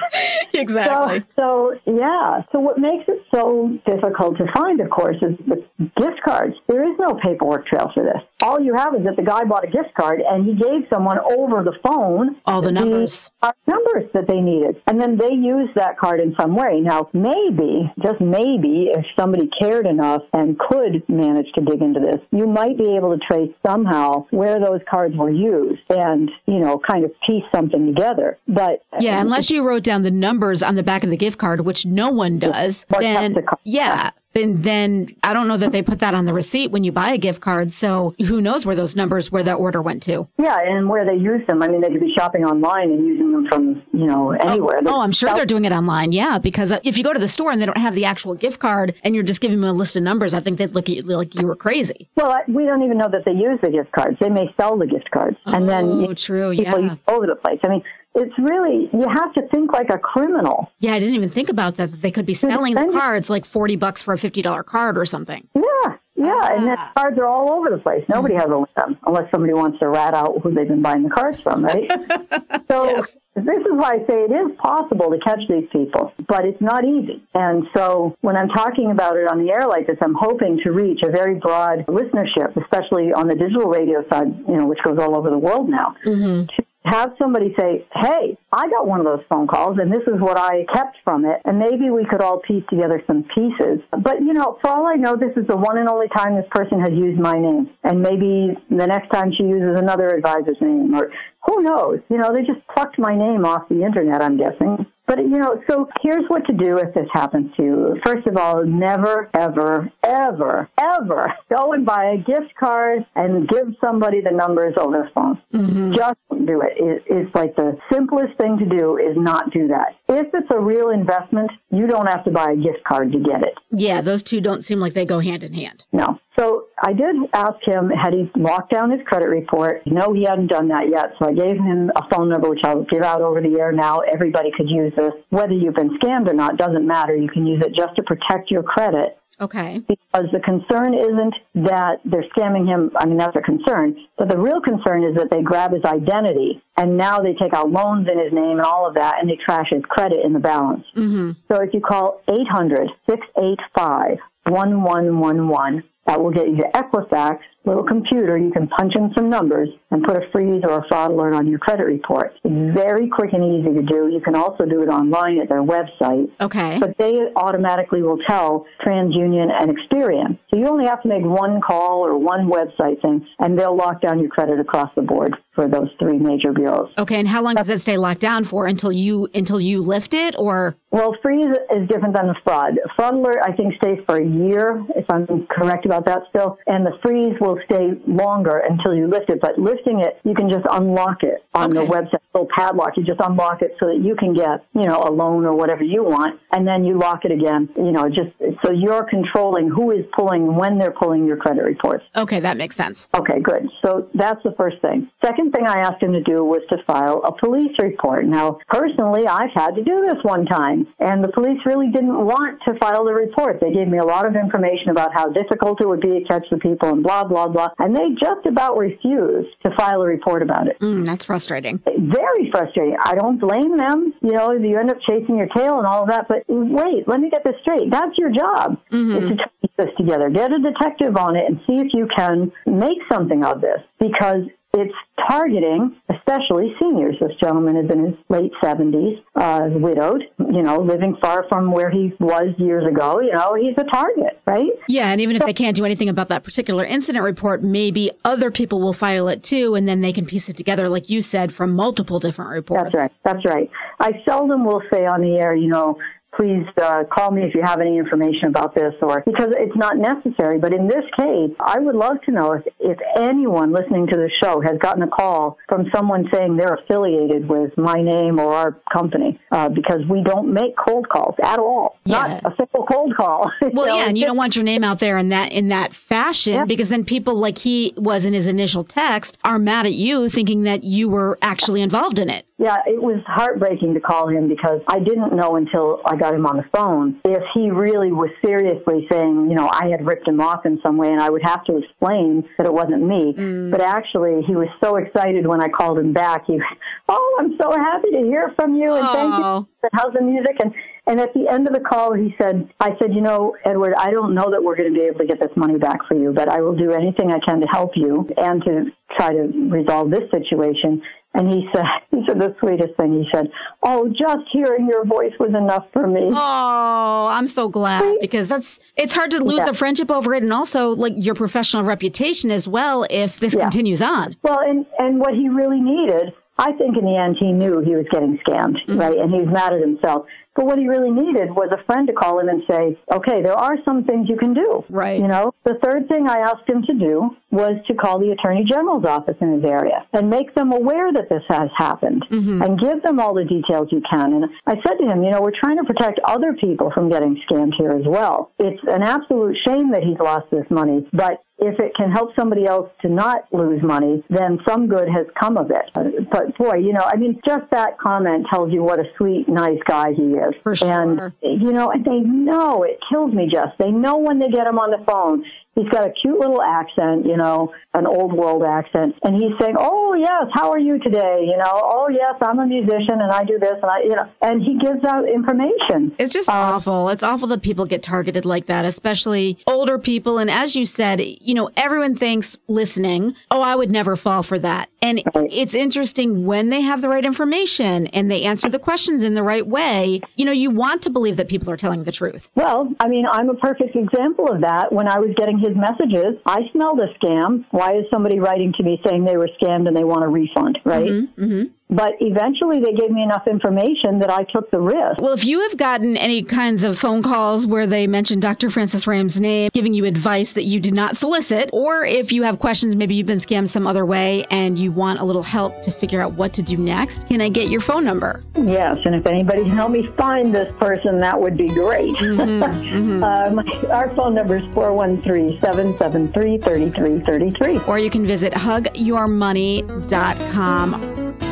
[0.52, 1.24] Exactly.
[1.37, 2.42] So, so, yeah.
[2.52, 5.64] So what makes it so difficult to find, of course, is the
[5.96, 6.54] gift cards.
[6.68, 8.22] There is no paperwork trail for this.
[8.42, 11.18] All you have is that the guy bought a gift card and he gave someone
[11.18, 13.17] over the phone All the numbers.
[13.42, 14.81] Uh, numbers that they needed.
[14.87, 16.81] And then they used that card in some way.
[16.81, 22.20] Now, maybe, just maybe, if somebody cared enough and could manage to dig into this,
[22.31, 26.81] you might be able to trace somehow where those cards were used and, you know,
[26.88, 28.38] kind of piece something together.
[28.46, 31.62] But Yeah, unless you wrote down the numbers on the back of the gift card,
[31.62, 35.98] which no one does, then the yeah, then then I don't know that they put
[36.01, 37.72] that on the receipt when you buy a gift card.
[37.72, 40.29] So who knows where those numbers, where that order went to?
[40.38, 41.62] Yeah, and where they use them.
[41.62, 44.81] I mean, they could be shopping online and using them from, you know, anywhere.
[44.87, 46.12] Oh, I'm sure they're doing it online.
[46.12, 48.35] Yeah, because uh, if you go to the store and they don't have the actual
[48.35, 50.88] gift card and you're just giving them a list of numbers, I think they'd look
[50.88, 52.09] at you like you were crazy.
[52.16, 54.16] Well, I, we don't even know that they use the gift cards.
[54.20, 56.90] They may sell the gift cards, and then Oh, you know, true, people yeah.
[56.90, 57.59] use all over the place.
[57.64, 57.83] I mean,
[58.18, 60.70] it's really you have to think like a criminal.
[60.81, 61.90] Yeah, I didn't even think about that.
[61.90, 64.98] That they could be selling the cards like forty bucks for a fifty dollar card
[64.98, 65.46] or something.
[65.54, 66.92] Yeah, yeah, and then Ah.
[66.96, 68.04] cards are all over the place.
[68.09, 71.11] Nobody has a limit, unless somebody wants to rat out who they've been buying the
[71.11, 71.90] cards from, right?
[72.70, 73.16] so Yes.
[73.37, 76.85] this is why I say it is possible to catch these people, but it's not
[76.85, 77.22] easy.
[77.35, 80.72] And so when I'm talking about it on the air like this, I'm hoping to
[80.72, 84.98] reach a very broad listenership, especially on the digital radio side, you know, which goes
[84.98, 85.94] all over the world now.
[86.04, 86.46] To
[86.90, 90.38] have somebody say, "Hey, I got one of those phone calls, and this is what
[90.38, 93.81] I kept from it," and maybe we could all piece together some pieces.
[93.90, 96.48] But you know, for all I know, this is the one and only time this
[96.51, 100.94] person has used my name, and maybe the next time she uses another advisor's name,
[100.94, 101.11] or
[101.48, 102.00] who knows?
[102.11, 104.22] You know, they just plucked my name off the internet.
[104.22, 104.87] I'm guessing.
[105.08, 107.96] But you know, so here's what to do if this happens to you.
[108.04, 113.74] First of all, never, ever, ever, ever go and buy a gift card and give
[113.82, 115.40] somebody the numbers over the phone.
[115.54, 115.94] Mm-hmm.
[115.96, 116.74] Just don't do it.
[116.76, 117.02] it.
[117.06, 119.96] It's like the simplest thing to do is not do that.
[120.11, 123.42] If it's a real investment, you don't have to buy a gift card to get
[123.42, 123.54] it.
[123.70, 125.87] Yeah, those two don't seem like they go hand in hand.
[125.90, 126.18] No.
[126.38, 129.82] So I did ask him, had he locked down his credit report?
[129.87, 131.12] No, he hadn't done that yet.
[131.18, 134.01] So I gave him a phone number, which I'll give out over the air now.
[134.01, 135.12] Everybody could use this.
[135.31, 137.16] Whether you've been scammed or not doesn't matter.
[137.16, 139.81] You can use it just to protect your credit Okay.
[139.87, 141.35] because the concern isn't
[141.66, 142.90] that they're scamming him.
[142.98, 143.96] I mean, that's a concern.
[144.16, 147.70] But the real concern is that they grab his identity and now they take out
[147.70, 150.40] loans in his name and all of that and they trash his credit in the
[150.40, 150.85] balance.
[150.96, 151.33] Mm-hmm.
[151.53, 158.38] So if you call 800 685 1111, that will get you to Equifax, little computer.
[158.38, 161.47] You can punch in some numbers and put a freeze or a fraud alert on
[161.47, 162.33] your credit report.
[162.44, 164.09] It's very quick and easy to do.
[164.09, 166.31] You can also do it online at their website.
[166.40, 166.79] Okay.
[166.79, 170.38] But they automatically will tell TransUnion and Experian.
[170.51, 174.01] So you only have to make one call or one website thing, and they'll lock
[174.01, 176.88] down your credit across the board for those three major bureaus.
[176.97, 180.14] Okay, and how long does it stay locked down for until you until you lift
[180.14, 182.75] it or Well, freeze is different than the fraud.
[182.94, 186.59] Fraud alert, I think, stays for a year, if I'm correct about that still.
[186.68, 189.40] And the freeze will stay longer until you lift it.
[189.40, 192.21] But lifting it, you can just unlock it on the website.
[192.35, 195.44] Little padlock, you just unlock it so that you can get, you know, a loan
[195.44, 196.38] or whatever you want.
[196.53, 198.31] And then you lock it again, you know, just
[198.64, 202.05] so you're controlling who is pulling, when they're pulling your credit reports.
[202.14, 203.09] Okay, that makes sense.
[203.14, 203.68] Okay, good.
[203.85, 205.11] So that's the first thing.
[205.25, 208.24] Second thing I asked him to do was to file a police report.
[208.26, 212.61] Now, personally, I've had to do this one time, and the police really didn't want
[212.66, 213.61] to file the report.
[213.61, 216.46] They gave me a lot of information about how difficult it would be to catch
[216.50, 217.70] the people and blah, blah, blah.
[217.78, 220.78] And they just about refused to file a report about it.
[220.80, 221.80] Mm, that's frustrating.
[221.84, 222.96] Very frustrating.
[223.04, 224.14] I don't blame them.
[224.22, 226.26] You know, you end up chasing your tail and all of that.
[226.28, 227.90] But wait, let me get this straight.
[227.90, 230.30] That's your job is to piece this together.
[230.30, 234.42] Get a detective on it and see if you can make something of this because
[234.74, 234.94] it's
[235.28, 237.16] targeting especially seniors.
[237.20, 241.90] This gentleman is in his late 70s, uh, widowed, you know, living far from where
[241.90, 243.20] he was years ago.
[243.20, 244.70] You know, he's a target, right?
[244.88, 248.50] Yeah, and even if they can't do anything about that particular incident report, maybe other
[248.50, 251.52] people will file it too, and then they can piece it together, like you said,
[251.52, 252.85] from multiple different reports.
[252.85, 253.12] That's right.
[253.24, 253.70] That's right.
[254.00, 255.98] I seldom will say on the air, you know,
[256.38, 259.96] please uh, call me if you have any information about this or because it's not
[259.96, 260.59] necessary.
[260.59, 264.31] But in this case, I would love to know if, if anyone listening to the
[264.40, 268.81] show has gotten a call from someone saying they're affiliated with my name or our
[268.92, 271.98] company uh, because we don't make cold calls at all.
[272.05, 272.40] Yeah.
[272.42, 273.51] Not a simple cold call.
[273.79, 275.92] Well, know, yeah, and you don't want your name out there in that in that
[275.92, 276.64] fashion Yeah.
[276.64, 280.62] because then people like he was in his initial text are mad at you thinking
[280.62, 282.47] that you were actually involved in it.
[282.59, 286.44] Yeah, it was heartbreaking to call him because I didn't know until I got him
[286.44, 290.40] on the phone if he really was seriously saying, you know, I had ripped him
[290.40, 293.33] off in some way and I would have to explain that it wasn't me.
[293.38, 293.71] Mm.
[293.71, 296.47] But actually, he was so excited when I called him back.
[296.47, 296.59] He,
[297.09, 299.68] oh, I'm so happy to hear from you and thank you.
[299.92, 300.57] How's the music?
[300.59, 300.75] And
[301.09, 304.11] and at the end of the call, he said, I said, you know, Edward, I
[304.11, 306.35] don't know that we're going to be able to get this money back for you,
[306.35, 308.85] but I will do anything I can to help you and to
[309.16, 311.01] try to resolve this situation.
[311.35, 313.12] And he said, he said the sweetest thing.
[313.23, 313.49] He said,
[313.83, 318.81] "Oh, just hearing your voice was enough for me." Oh, I'm so glad because that's
[318.97, 319.69] it's hard to lose Yeah.
[319.69, 323.62] a friendship over it and also like your professional reputation as well if this Yeah.
[323.62, 324.37] continues on.
[324.43, 327.95] Well, and and what he really needed, I think, in the end, he knew he
[327.95, 328.99] was getting scammed, mm-hmm.
[328.99, 329.17] right?
[329.17, 330.27] And he's mad at himself.
[330.59, 333.55] But what he really needed was a friend to call him and say, "Okay, there
[333.55, 335.21] are some things you can do." Right.
[335.21, 338.64] You know, the third thing I asked him to do was to call the attorney
[338.64, 342.61] general's office in his area and make them aware that this has happened mm-hmm.
[342.61, 344.33] and give them all the details you can.
[344.33, 347.40] And I said to him, you know, we're trying to protect other people from getting
[347.49, 348.51] scammed here as well.
[348.59, 352.66] It's an absolute shame that he's lost this money, but if it can help somebody
[352.66, 355.90] else to not lose money, then some good has come of it.
[355.94, 359.49] Uh, But boy, you know, I mean, just that comment tells you what a sweet,
[359.49, 360.55] nice guy he is.
[360.62, 360.90] For sure.
[360.90, 363.77] And, you know, and they know it kills me just.
[363.79, 365.44] They know when they get him on the phone.
[365.74, 369.14] He's got a cute little accent, you know, an old world accent.
[369.22, 371.44] And he's saying, Oh, yes, how are you today?
[371.46, 374.28] You know, oh, yes, I'm a musician and I do this and I, you know,
[374.42, 376.14] and he gives out information.
[376.18, 377.09] It's just um, awful.
[377.11, 380.38] It's awful that people get targeted like that, especially older people.
[380.38, 384.59] And as you said, you know, everyone thinks listening, oh, I would never fall for
[384.59, 384.88] that.
[385.00, 389.35] And it's interesting when they have the right information and they answer the questions in
[389.35, 392.50] the right way, you know, you want to believe that people are telling the truth.
[392.57, 394.92] Well, I mean, I'm a perfect example of that.
[394.92, 397.64] When I was getting his messages, I smelled a scam.
[397.71, 400.79] Why is somebody writing to me saying they were scammed and they want a refund,
[400.85, 401.11] right?
[401.11, 401.62] Mm-hmm, mm-hmm.
[401.90, 405.20] But eventually they gave me enough information that I took the risk.
[405.20, 408.68] Well, if you have gotten any kinds of phone calls where they mention Dr.
[408.68, 412.59] Frances Rahaim's name, giving you advice that you did not solicit, or if you have
[412.59, 415.90] questions, maybe you've been scammed some other way and you want a little help to
[415.90, 418.42] figure out what to do next, can I get your phone number?
[418.55, 422.14] Yes, and if anybody can help me find this person, that would be great.
[422.20, 422.37] uh,
[423.53, 427.81] my, our phone number is 413 773 3333.
[427.87, 431.47] Or you can visit hugyourmoney.com.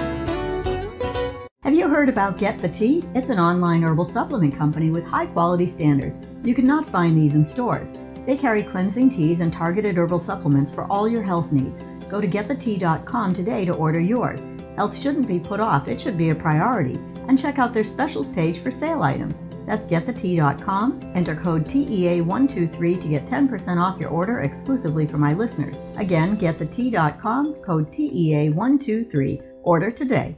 [1.66, 3.02] Have you heard about Get the Tea?
[3.16, 6.20] It's an online herbal supplement company with high quality standards.
[6.44, 7.88] You cannot find these in stores.
[8.24, 11.82] They carry cleansing teas and targeted herbal supplements for all your health needs.
[12.08, 14.38] Go to getthetea.com today to order yours.
[14.76, 17.00] Health shouldn't be put off, it should be a priority.
[17.26, 19.34] And check out their specials page for sale items.
[19.66, 21.00] That's getthetea.com.
[21.16, 25.74] Enter code TEA123 to get 10% off your order exclusively for my listeners.
[25.96, 29.42] Again, getthetea.com, code TEA123.
[29.64, 30.36] Order today.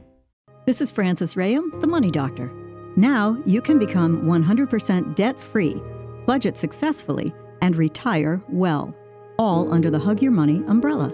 [0.69, 2.51] This is Frances Rahaim, the Money Doctor.
[2.95, 5.81] Now you can become 100% debt free,
[6.27, 8.95] budget successfully, and retire well,
[9.39, 11.11] all under the Hug Your Money umbrella.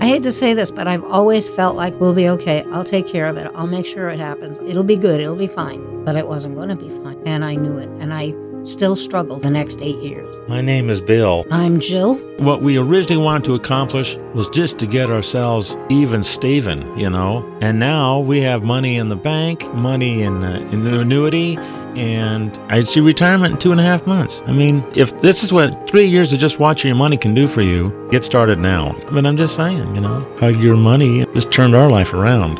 [0.00, 2.64] I hate to say this, but I've always felt like we'll be okay.
[2.70, 3.50] I'll take care of it.
[3.56, 4.60] I'll make sure it happens.
[4.60, 5.20] It'll be good.
[5.20, 6.04] It'll be fine.
[6.04, 7.20] But it wasn't going to be fine.
[7.26, 7.88] And I knew it.
[8.00, 8.30] And I
[8.64, 10.36] still struggle the next eight years.
[10.48, 11.46] My name is Bill.
[11.50, 12.16] I'm Jill.
[12.38, 17.44] What we originally wanted to accomplish was just to get ourselves even Steven, you know.
[17.60, 21.56] And now we have money in the bank, money in, uh, in an annuity,
[21.96, 24.42] and I see retirement in two and a half months.
[24.46, 27.46] I mean, if this is what three years of just watching your money can do
[27.46, 28.96] for you, get started now.
[29.10, 32.58] But I'm just saying, you know, how your money just turned our life around.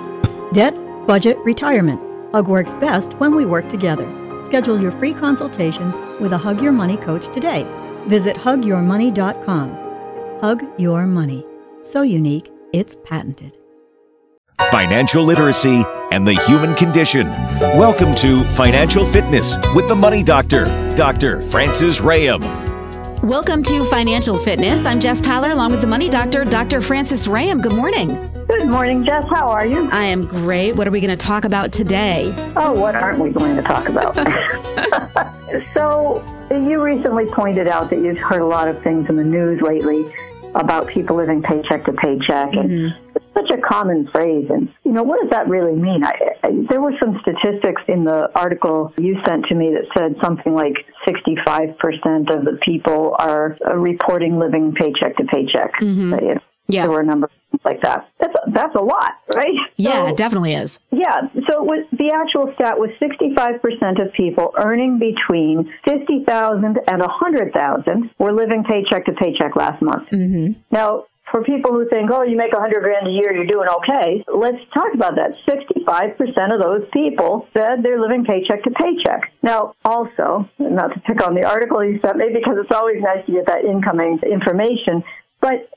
[0.52, 0.74] Debt,
[1.06, 2.00] budget, retirement.
[2.32, 4.06] Hug works best when we work together.
[4.44, 7.66] Schedule your free consultation with a Hug Your Money coach today.
[8.06, 9.70] Visit hugyourmoney.com.
[10.40, 11.44] Hug Your Money.
[11.80, 13.56] So unique, it's patented.
[14.70, 17.26] Financial literacy and the human condition.
[17.58, 20.64] Welcome to Financial Fitness with the Money Doctor,
[20.96, 21.40] Dr.
[21.40, 22.63] Frances Rahaim.
[23.24, 24.84] Welcome to Financial Fitness.
[24.84, 26.82] I'm Jess Tyler along with the Money Doctor, Dr.
[26.82, 27.62] Frances Rahaim.
[27.62, 28.08] Good morning.
[28.46, 29.26] Good morning, Jess.
[29.30, 29.88] How are you?
[29.90, 30.76] I am great.
[30.76, 32.34] What are we going to talk about today?
[32.54, 34.14] Oh, what aren't we going to talk about?
[35.74, 39.62] so, you recently pointed out that you've heard a lot of things in the news
[39.62, 40.04] lately
[40.54, 42.50] about people living paycheck to paycheck.
[42.50, 42.60] Mm-hmm.
[42.60, 42.94] And
[43.34, 44.46] such a common phrase.
[44.50, 46.04] And, you know, what does that really mean?
[46.04, 50.16] I, I, there were some statistics in the article you sent to me that said
[50.22, 50.74] something like
[51.06, 55.72] 65% of the people are reporting living paycheck to paycheck.
[55.80, 56.38] Mm-hmm.
[56.66, 56.82] Yeah.
[56.82, 57.28] There were a number
[57.64, 58.08] like that.
[58.18, 59.52] That's a, that's a lot, right?
[59.76, 60.78] Yeah, So- it definitely is.
[60.90, 67.00] yeah, so it was, the actual stat was 65% of people earning between 50,000 and
[67.00, 70.08] 100,000 were living paycheck to paycheck last month.
[70.10, 70.60] Mm-hmm.
[70.70, 74.22] Now, for people who think, oh, you make 100 grand a year, you're doing okay,
[74.32, 75.34] let's talk about that.
[75.50, 79.32] 65% of those people said they're living paycheck to paycheck.
[79.42, 83.26] Now, also, not to pick on the article you sent me because it's always nice
[83.26, 85.02] to get that incoming information,
[85.40, 85.68] but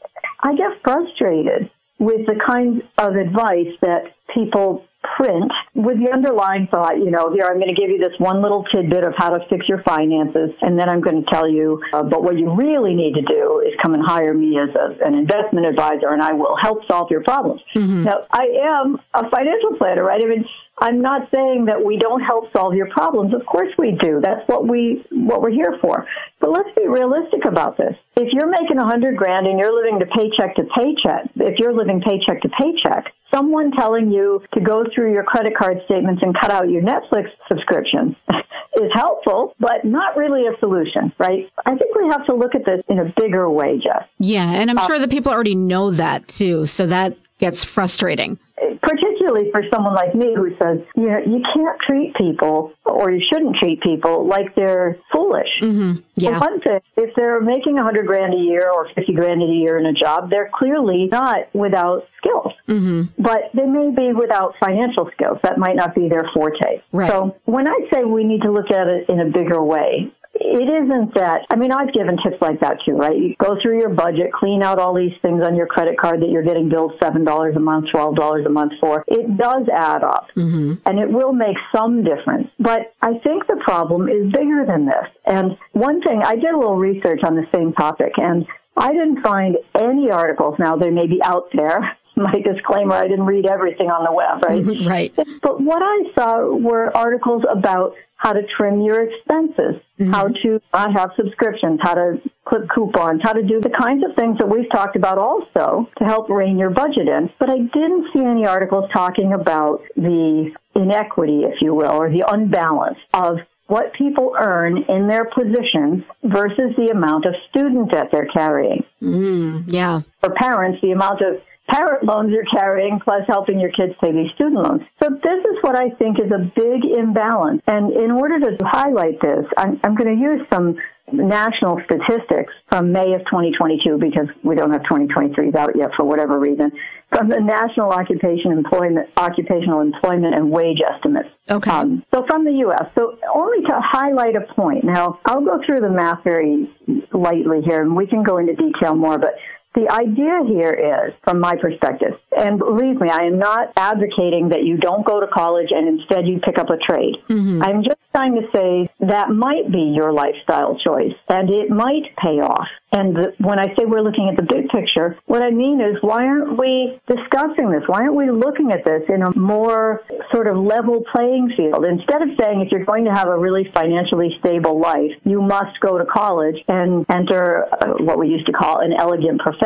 [0.41, 4.85] I get frustrated with the kinds of advice that people
[5.17, 8.41] print with the underlying thought, you know, here I'm going to give you this one
[8.41, 11.81] little tidbit of how to fix your finances, and then I'm going to tell you,
[11.93, 15.05] uh, but what you really need to do is come and hire me as a,
[15.05, 17.61] an investment advisor, and I will help solve your problems.
[18.03, 18.45] Now, I
[18.81, 20.21] am a financial planner, right?
[20.23, 20.45] I mean,
[20.79, 23.33] I'm not saying that we don't help solve your problems.
[23.33, 24.21] Of course we do.
[24.21, 26.05] That's what we what we're here for.
[26.39, 27.95] But let's be realistic about this.
[28.15, 31.73] If you're making a hundred grand and you're living to paycheck to paycheck, if you're
[31.73, 36.35] living paycheck to paycheck, someone telling you to go through your credit card statements and
[36.39, 41.49] cut out your Netflix subscription is helpful, but not really a solution, right?
[41.65, 44.07] I think we have to look at this in a bigger way, Jeff.
[44.19, 48.39] Yeah, and I'm uh, sure that people already know that too, so that gets frustrating.
[48.81, 53.21] particularly for someone like me who says, you know, you can't treat people or you
[53.31, 55.47] shouldn't treat people like they're foolish.
[55.61, 56.01] Mm-hmm.
[56.15, 56.39] Yeah.
[56.39, 59.45] For one thing, if they're making a hundred grand a year or fifty grand a
[59.45, 62.53] year in a job, they're clearly not without skills.
[62.67, 63.21] Mm-hmm.
[63.21, 65.37] But they may be without financial skills.
[65.43, 66.81] That might not be their forte.
[66.91, 67.09] Right.
[67.09, 70.69] So when I say we need to look at it in a bigger way, it
[70.83, 71.41] isn't that.
[71.49, 73.17] I mean, I've given tips like that too, right?
[73.17, 76.29] You go through your budget, clean out all these things on your credit card that
[76.29, 79.03] you're getting billed seven dollars a month, twelve dollars a month for.
[79.07, 80.73] It does add up, Mm-hmm.
[80.85, 82.47] and it will make some difference.
[82.59, 85.07] But I think the problem is bigger than this.
[85.25, 88.45] And one thing, I did a little research on the same topic, and
[88.75, 90.55] I didn't find any articles.
[90.59, 91.97] Now they may be out there.
[92.17, 94.87] My disclaimer: I didn't read everything on the web, right?
[94.87, 95.13] Right.
[95.43, 100.91] But what I saw were articles about how to trim your expenses, how to not
[100.93, 104.69] have subscriptions, how to clip coupons, how to do the kinds of things that we've
[104.71, 107.29] talked about also to help rein your budget in.
[107.39, 112.23] But I didn't see any articles talking about the inequity, if you will, or the
[112.27, 118.27] unbalance of what people earn in their positions versus the amount of student debt they're
[118.33, 120.01] carrying Mm, yeah.
[120.21, 124.31] for parents the amount of parent loans you're carrying plus helping your kids pay these
[124.35, 124.81] student loans.
[125.01, 127.61] So this is what I think is a big imbalance.
[127.67, 130.77] And in order to highlight this, I'm, I'm going to use some
[131.11, 136.39] national statistics from May of 2022 because we don't have 2023s out yet for whatever
[136.39, 136.71] reason
[137.15, 141.29] from the National Occupation Employment Occupational Employment and Wage Estimates.
[141.49, 141.71] Okay.
[141.71, 142.83] Um, so from the U.S.
[142.95, 144.83] So only to highlight a point.
[144.83, 146.69] Now I'll go through the math very
[147.13, 149.17] lightly here, and we can go into detail more.
[149.17, 149.35] But
[149.75, 154.63] the idea here is, from my perspective, and believe me, I am not advocating that
[154.63, 157.15] you don't go to college and instead you pick up a trade.
[157.61, 162.39] I'm just trying to say that might be your lifestyle choice and it might pay
[162.41, 162.67] off.
[162.91, 165.97] And the, when I say we're looking at the big picture, what I mean is
[166.01, 167.83] why aren't we discussing this?
[167.85, 170.01] Why aren't we looking at this in a more
[170.33, 171.85] sort of level playing field?
[171.85, 175.77] Instead of saying if you're going to have a really financially stable life, you must
[175.81, 179.56] go to college and enter uh, what we used to call an elegant profession.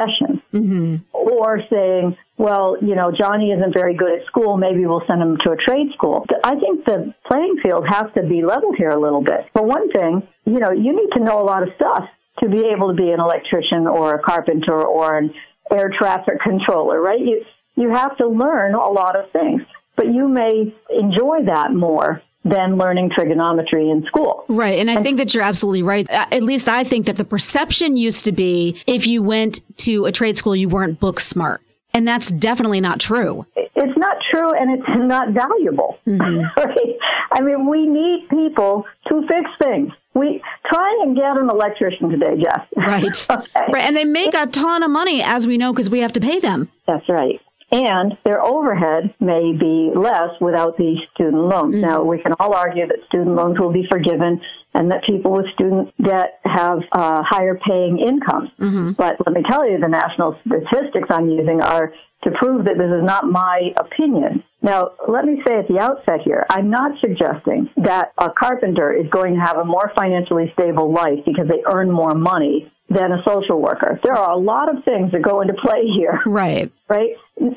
[0.53, 0.95] Mm-hmm.
[1.13, 4.57] Or saying, well, you know, Johnny isn't very good at school.
[4.57, 6.25] Maybe we'll send him to a trade school.
[6.43, 9.47] I think the playing field has to be leveled here a little bit.
[9.53, 12.03] For one thing, you know, you need to know a lot of stuff
[12.39, 15.33] to be able to be an electrician or a carpenter or an
[15.71, 17.19] air traffic controller, right?
[17.19, 17.43] You
[17.75, 19.61] you have to learn a lot of things,
[19.95, 24.45] but you may enjoy that more than learning trigonometry in school.
[24.47, 24.79] Right.
[24.79, 26.09] And I think that you're absolutely right.
[26.09, 30.05] Uh, At least I think that the perception used to be if you went to
[30.05, 31.61] a trade school, you weren't book smart.
[31.93, 33.45] And that's definitely not true.
[33.55, 35.99] It's not true and it's not valuable.
[36.07, 36.97] right?
[37.33, 39.91] I mean, we need people to fix things.
[40.13, 40.41] We
[40.71, 42.67] try and get an electrician today, Jeff.
[42.75, 43.29] Right.
[43.29, 43.45] okay.
[43.71, 43.85] Right.
[43.85, 46.39] And they make a ton of money, as we know, because we have to pay
[46.39, 46.69] them.
[46.87, 47.39] That's right.
[47.71, 51.75] And their overhead may be less without these student loans.
[51.75, 51.87] Mm-hmm.
[51.87, 54.41] Now, we can all argue that student loans will be forgiven
[54.73, 58.49] and that people with student debt have uh, higher paying incomes.
[58.59, 58.91] Mm-hmm.
[58.91, 61.93] But let me tell you, the national statistics I'm using are
[62.23, 64.43] to prove that this is not my opinion.
[64.61, 69.09] Now, let me say at the outset here, I'm not suggesting that a carpenter is
[69.09, 73.23] going to have a more financially stable life because they earn more money than a
[73.25, 73.99] social worker.
[74.03, 76.19] There are a lot of things that go into play here.
[76.25, 76.71] Right.
[76.89, 77.11] Right?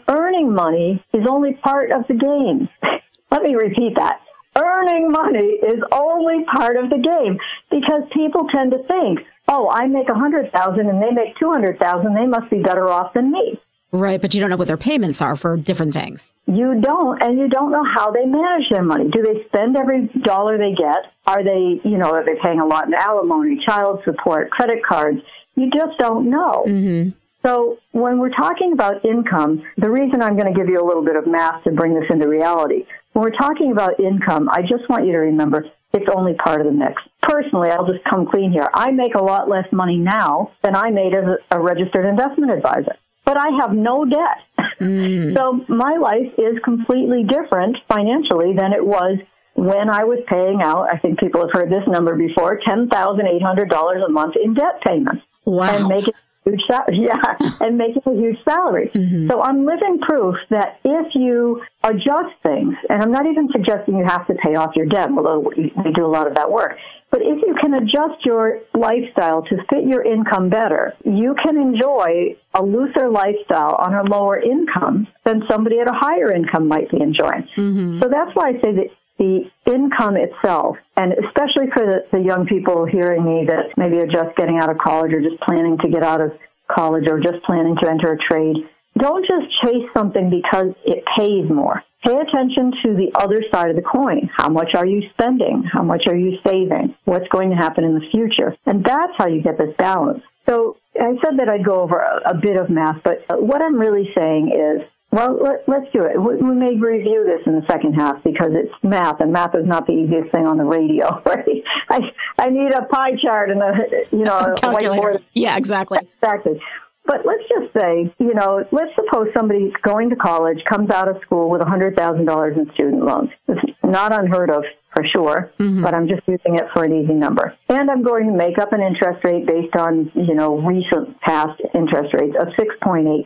[0.08, 2.68] Earning money is only part of the game.
[3.30, 4.20] Let me repeat that.
[4.56, 7.38] Earning money is only part of the game
[7.70, 9.18] because people tend to think,
[9.48, 12.62] oh, I make a hundred thousand and they make two hundred thousand, they must be
[12.62, 13.58] better off than me.
[13.94, 14.20] Right.
[14.20, 16.32] But you don't know what their payments are for different things.
[16.46, 19.08] You don't, and you don't know how they manage their money.
[19.08, 21.12] Do they spend every dollar they get?
[21.28, 25.18] Are they, you know, are they paying a lot in alimony, child support, credit cards?
[25.54, 26.64] You just don't know.
[26.66, 27.10] Mm-hmm.
[27.46, 31.04] So when we're talking about income, the reason I'm going to give you a little
[31.04, 34.88] bit of math to bring this into reality, when we're talking about income, I just
[34.88, 37.00] want you to remember it's only part of the mix.
[37.22, 38.68] Personally, I'll just come clean here.
[38.74, 42.50] I make a lot less money now than I made as a, a registered investment
[42.50, 44.66] advisor, but I have no debt.
[44.80, 45.34] Mm.
[45.36, 49.18] So my life is completely different financially than it was
[49.54, 54.10] when I was paying out, I think people have heard this number before, $10,800 a
[54.10, 55.22] month in debt payments.
[55.44, 55.76] Wow.
[55.76, 56.98] And making a huge salary.
[57.08, 58.90] Yeah, and making a huge salary.
[58.94, 59.28] Mm-hmm.
[59.28, 64.04] So I'm living proof that if you adjust things, and I'm not even suggesting you
[64.04, 66.76] have to pay off your debt, although we do a lot of that work,
[67.14, 72.34] but if you can adjust your lifestyle to fit your income better, you can enjoy
[72.58, 77.00] a looser lifestyle on a lower income than somebody at a higher income might be
[77.00, 77.46] enjoying.
[77.56, 78.02] Mm-hmm.
[78.02, 78.90] So that's why I say that
[79.20, 84.10] the income itself, and especially for the, the young people hearing me that maybe are
[84.10, 86.32] just getting out of college or just planning to get out of
[86.66, 88.56] college or just planning to enter a trade,
[88.98, 91.82] don't just chase something because it pays more.
[92.04, 94.28] Pay attention to the other side of the coin.
[94.36, 95.64] How much are you spending?
[95.72, 96.94] How much are you saving?
[97.04, 98.54] What's going to happen in the future?
[98.66, 100.22] And that's how you get this balance.
[100.48, 103.76] So I said that I'd go over a, a bit of math, but what I'm
[103.76, 106.20] really saying is well, let, us do it.
[106.20, 109.64] We, we may review this in the second half because it's math, and math is
[109.64, 111.22] not the easiest thing on the radio.
[111.34, 111.62] Right?
[111.88, 112.00] I
[112.38, 113.72] I need a pie chart and a
[114.10, 115.22] you know a whiteboard.
[115.32, 115.98] Yeah, exactly.
[116.20, 116.60] Exactly.
[117.06, 121.16] But let's just say, you know, let's suppose somebody's going to college, comes out of
[121.22, 123.28] school with $100,000 in student loans.
[123.48, 125.82] It's not unheard of for sure, Mm-hmm.
[125.82, 127.52] but I'm just using it for an easy number.
[127.68, 131.60] And I'm going to make up an interest rate based on, you know, recent past
[131.74, 133.24] interest rates of 6.8%.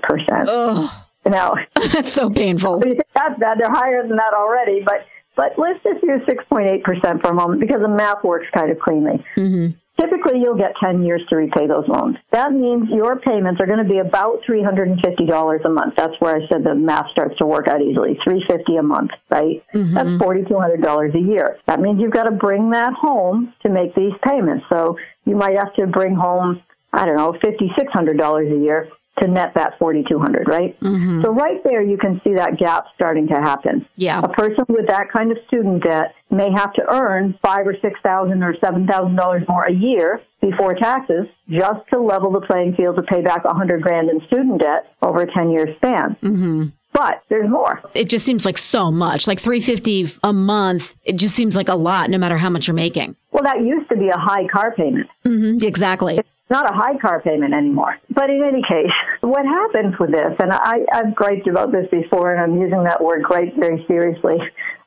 [0.49, 0.91] Ugh,
[1.27, 1.55] Now,
[1.93, 2.81] that's so painful.
[3.15, 3.59] that's bad.
[3.61, 5.07] They're higher than that already, but
[5.37, 9.25] but let's just use 6.8% for a moment because the math works kind of cleanly.
[9.37, 9.77] Mm-hmm.
[10.01, 12.17] Typically, you'll get 10 years to repay those loans.
[12.31, 15.95] That means your payments are going to be about $350 a month.
[15.97, 18.19] That's where I said the math starts to work out easily.
[18.23, 19.65] 350 a month, right?
[19.75, 19.95] Mm-hmm.
[19.95, 21.59] That's $4,200 a year.
[21.67, 24.65] That means you've got to bring that home to make these payments.
[24.71, 28.89] So you might have to bring home, I don't know, $5,600 a year
[29.21, 30.77] to net that 4200 right?
[31.23, 33.87] So right there you can see that gap starting to happen.
[33.97, 34.21] Yeah.
[34.21, 37.99] A person with that kind of student debt may have to earn five or six
[38.03, 42.75] thousand or seven thousand dollars more a year before taxes just to level the playing
[42.75, 46.17] field to pay back a hundred grand in student debt over a ten year span.
[46.23, 46.65] Mm-hmm.
[46.93, 47.81] But there's more.
[47.95, 49.29] It just seems like so much.
[49.29, 52.75] Like 350 a month, it just seems like a lot no matter how much you're
[52.75, 53.15] making.
[53.31, 55.07] Well, that used to be a high car payment.
[55.25, 55.65] Mm-hmm.
[55.65, 56.21] Exactly.
[56.51, 57.97] Not a high car payment anymore.
[58.11, 62.33] But in any case, what happens with this, and I, I've griped about this before,
[62.35, 64.37] and I'm using that word gripe very seriously.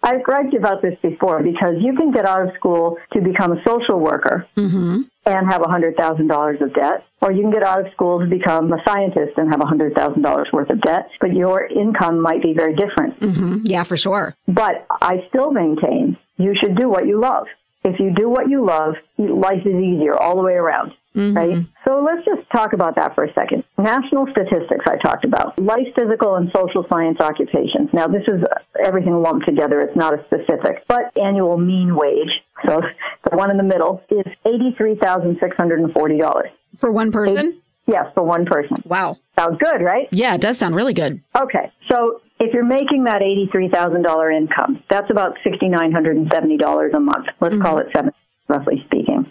[0.03, 3.61] I've griped about this before because you can get out of school to become a
[3.67, 5.01] social worker Mm-hmm.
[5.27, 8.77] and have $100,000 of debt, or you can get out of school to become a
[8.87, 13.19] scientist and have $100,000 worth of debt, but your income might be very different.
[13.19, 13.57] Mm-hmm.
[13.65, 14.35] Yeah, for sure.
[14.47, 17.45] But I still maintain you should do what you love.
[17.83, 20.93] If you do what you love, life is easier all the way around.
[21.13, 21.51] Right?
[21.51, 21.71] Mm-hmm.
[21.85, 23.65] So let's just talk about that for a second.
[23.77, 25.59] National statistics I talked about.
[25.59, 27.89] Life, physical, and social science occupations.
[27.91, 28.41] Now, this is
[28.83, 29.81] everything lumped together.
[29.81, 30.87] It's not a specific.
[30.87, 32.31] But annual mean wage,
[32.65, 32.79] so
[33.29, 36.43] the one in the middle, is $83,640.
[36.77, 37.61] For one person?
[37.87, 38.77] Yes, for one person.
[38.85, 39.17] Wow.
[39.37, 40.07] Sounds good, right?
[40.11, 41.21] Yeah, it does sound really good.
[41.35, 47.25] Okay, so if you're making that $83,000 income, that's about $6,970 a month.
[47.41, 47.63] Let's mm-hmm.
[47.63, 48.13] call it seven,
[48.47, 49.25] roughly speaking.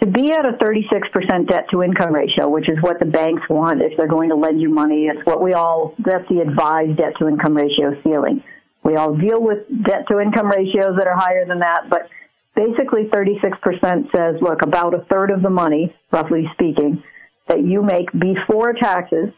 [0.00, 3.82] To be at a 36% debt to income ratio, which is what the banks want
[3.82, 7.12] if they're going to lend you money, it's what we all, that's the advised debt
[7.18, 8.42] to income ratio ceiling.
[8.82, 12.08] We all deal with debt to income ratios that are higher than that, but
[12.56, 17.02] basically 36% says, look, about a third of the money, roughly speaking,
[17.48, 19.34] that you make before taxes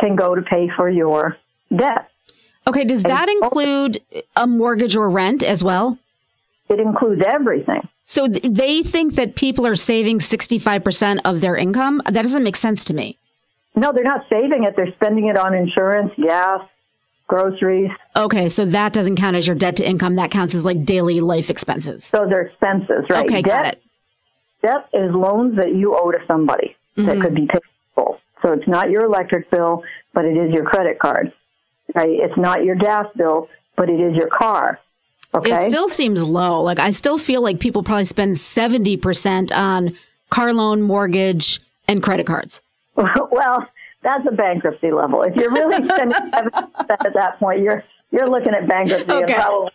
[0.00, 1.36] can go to pay for your
[1.74, 2.10] debt.
[2.66, 4.02] Okay, does that include
[4.34, 5.96] a mortgage or rent as well?
[6.68, 7.88] It includes everything.
[8.08, 12.00] So th- they think that people are saving 65% of their income?
[12.06, 13.18] That doesn't make sense to me.
[13.74, 14.74] No, they're not saving it.
[14.76, 16.60] They're spending it on insurance, gas,
[17.26, 17.90] groceries.
[18.14, 20.14] Okay, so that doesn't count as your debt to income.
[20.14, 22.04] That counts as like daily life expenses.
[22.04, 23.26] So they're expenses, right?
[23.26, 23.82] Okay, debt, got it.
[24.62, 27.20] Debt is loans that you owe to somebody that Mm-hmm.
[27.20, 28.18] could be payable.
[28.42, 29.82] So it's not your electric bill,
[30.14, 31.32] but it is your credit card.
[31.94, 32.08] Right?
[32.08, 34.78] It's not your gas bill, but it is your car.
[35.36, 35.66] Okay.
[35.66, 36.62] It still seems low.
[36.62, 39.94] Like I still feel like people probably spend 70% on
[40.30, 42.62] car loan, mortgage, and credit cards.
[42.96, 43.66] well,
[44.02, 45.22] that's a bankruptcy level.
[45.22, 46.50] If you're really spending 70%
[46.90, 49.34] at that point, you're you're looking at bankruptcy Okay.
[49.34, 49.72] probably.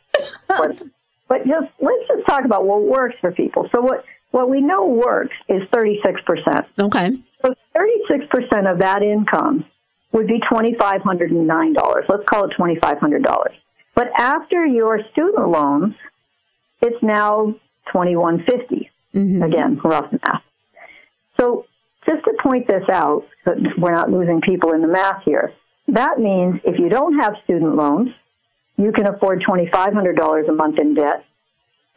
[1.27, 3.69] but just let's just talk about what works for people.
[3.73, 6.65] So what what we know works is thirty six percent.
[6.79, 7.11] Okay.
[7.45, 9.65] So thirty six percent of that income
[10.11, 12.05] would be twenty five hundred and nine dollars.
[12.09, 13.53] Let's call it twenty five hundred dollars.
[13.95, 15.95] But after your student loans,
[16.81, 17.55] it's now
[17.91, 18.43] twenty one
[19.43, 20.41] Again, rough math.
[21.39, 21.65] So
[22.05, 25.53] just to point this out, so that we're not losing people in the math here.
[25.87, 28.09] That means if you don't have student loans,
[28.77, 31.25] you can afford $2,500 a month in debt.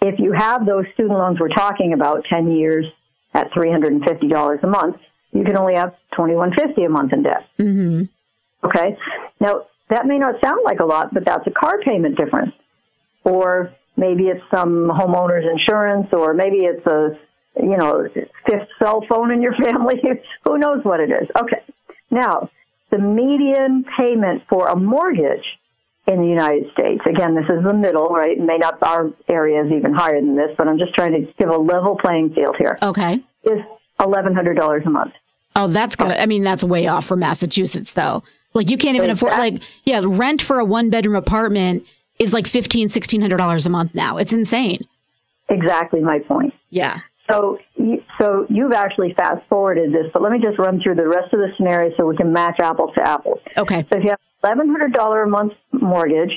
[0.03, 2.85] If you have those student loans we're talking about, 10 years
[3.33, 4.97] at $350 a month,
[5.33, 7.47] you can only have 2,150 a month in debt.
[7.57, 8.03] hmm
[8.65, 8.97] Okay.
[9.41, 12.53] Now that may not sound like a lot, but that's a car payment difference,
[13.25, 17.19] or maybe it's some homeowner's insurance, or maybe it's a
[17.63, 18.07] you know
[18.47, 19.97] fifth cell phone in your family.
[20.45, 21.29] Who knows what it is?
[21.37, 21.63] Okay.
[22.11, 22.51] Now
[22.91, 25.45] the median payment for a mortgage
[26.07, 27.01] in the United States.
[27.07, 28.37] Again, this is the middle, right?
[28.39, 31.33] It may not our area is even higher than this, but I'm just trying to
[31.39, 32.79] give a level playing field here.
[32.83, 33.15] Okay.
[33.45, 33.61] Is
[34.01, 35.13] eleven hundred dollars a month.
[35.57, 36.11] Oh, that's good.
[36.11, 38.25] I mean, that's way off for Massachusetts, though.
[38.55, 41.87] Like, you can't even afford, like, yeah, rent for a one bedroom apartment
[42.19, 44.17] is like $1,500, $1,600 a month now.
[44.19, 44.87] It's insane.
[45.49, 46.55] Exactly my point.
[46.71, 47.01] Yeah.
[47.31, 47.59] So,
[48.21, 51.41] so you've actually fast forwarded this, but let me just run through the rest of
[51.41, 53.41] the scenario so we can match apples to apples.
[53.57, 53.87] Okay.
[53.91, 56.33] So if you have eleven hundred dollar a month mortgage,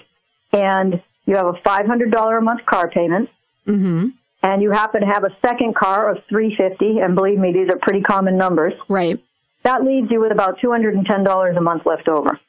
[0.53, 3.29] and you have a five hundred dollar a month car payment,
[3.65, 4.07] hmm
[4.43, 7.69] and you happen to have a second car of three fifty, and believe me, these
[7.69, 8.73] are pretty common numbers.
[8.87, 9.19] Right.
[9.63, 12.39] That leaves you with about two hundred and ten dollars a month left over.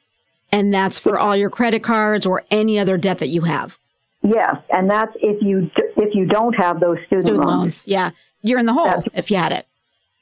[0.51, 3.77] And that's for all your credit cards or any other debt that you have.
[4.23, 7.59] Yes, and that's if you if you don't have those student, Student loans.
[7.59, 7.87] loans.
[7.87, 8.11] Yeah.
[8.41, 9.65] You're in the hole That's- if you had it.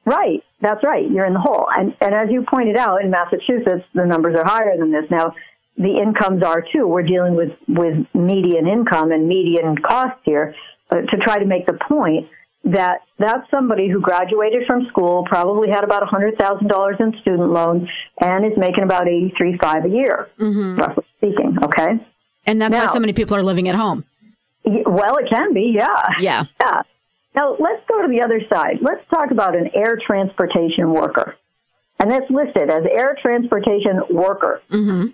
[0.05, 1.09] Right, that's right.
[1.11, 1.67] You're in the hole.
[1.69, 5.03] And, and as you pointed out, in Massachusetts, the numbers are higher than this.
[5.11, 5.33] Now,
[5.77, 6.87] the incomes are too.
[6.87, 10.55] We're dealing with, with median income and median cost here
[10.91, 12.27] uh, to try to make the point
[12.63, 17.87] that that's somebody who graduated from school, probably had about $100,000 in student loans,
[18.19, 21.57] and is making about 83.5 a year, roughly speaking.
[21.63, 22.05] Okay.
[22.45, 24.05] And that's why so many people are living at home.
[24.65, 26.07] Well, it can be, yeah.
[26.19, 26.43] Yeah.
[26.59, 26.81] Yeah.
[27.35, 28.79] Now let's go to the other side.
[28.81, 31.35] Let's talk about an air transportation worker.
[31.99, 34.61] And that's listed as air transportation worker.
[34.69, 35.05] hmm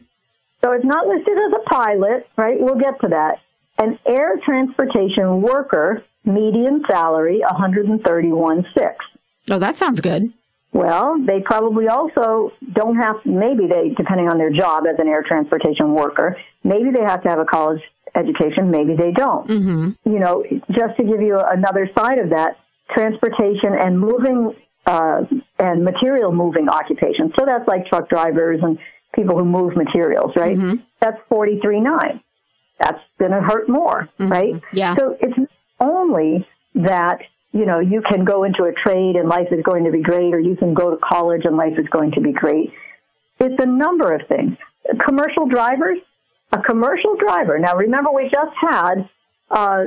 [0.64, 2.58] So it's not listed as a pilot, right?
[2.60, 3.39] We'll get to that.
[3.78, 8.65] An air transportation worker, median salary, 131.6.
[9.49, 10.34] Oh, that sounds good.
[10.71, 15.24] Well, they probably also don't have, maybe they, depending on their job as an air
[15.28, 17.82] transportation worker, maybe they have to have a college
[18.15, 19.45] education, maybe they don't.
[19.47, 22.57] hmm You know, just to give you another side of that,
[22.91, 24.55] transportation and moving,
[24.86, 25.21] uh,
[25.59, 27.32] and material moving occupations.
[27.39, 28.78] So that's like truck drivers and
[29.15, 30.57] people who move materials, right?
[30.57, 30.82] Mhm.
[30.99, 32.19] That's 43.9.
[32.80, 34.55] That's going to hurt more, right?
[34.74, 34.95] Yeah.
[34.97, 35.38] So it's
[35.84, 37.19] only that,
[37.51, 40.34] you know, you can go into a trade and life is going to be great,
[40.34, 42.71] or you can go to college and life is going to be great.
[43.39, 44.57] It's a number of things.
[45.05, 45.99] Commercial drivers,
[46.51, 47.59] a commercial driver.
[47.59, 49.07] Now, remember, we just had
[49.51, 49.84] uh,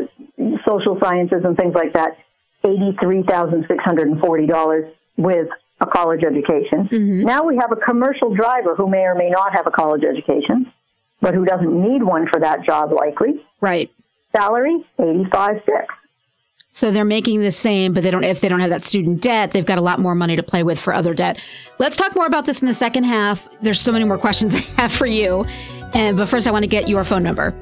[0.66, 2.18] social sciences and things like that,
[2.64, 5.48] $83,640 with
[5.80, 6.88] a college education.
[7.22, 10.72] Now we have a commercial driver who may or may not have a college education,
[11.20, 13.44] but who doesn't need one for that job likely.
[13.60, 13.90] Right.
[14.36, 15.86] Salary, 85 six.
[16.70, 18.22] So they're making the same, but they don't.
[18.22, 20.62] If they don't have that student debt, they've got a lot more money to play
[20.62, 21.38] with for other debt.
[21.78, 23.48] Let's talk more about this in the second half.
[23.62, 25.46] There's so many more questions I have for you,
[25.94, 27.54] and but first I want to get your phone number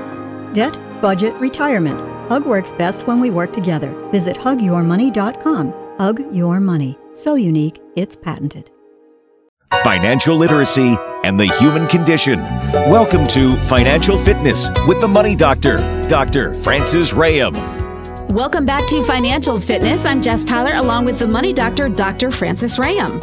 [0.55, 1.99] Debt, budget, retirement.
[2.28, 3.91] Hug works best when we work together.
[4.12, 5.74] Visit hugyourmoney.com.
[5.99, 6.99] Hug Your Money.
[7.12, 8.70] So unique, it's patented.
[9.73, 12.41] Financial literacy and the human condition.
[12.89, 15.77] Welcome to Financial Fitness with the Money Doctor,
[16.09, 16.55] Dr.
[16.55, 17.53] Frances Rahaim.
[18.31, 20.07] Welcome back to Financial Fitness.
[20.07, 22.31] I'm Jess Tyler along with the Money Doctor, Dr.
[22.31, 23.21] Frances Rahaim.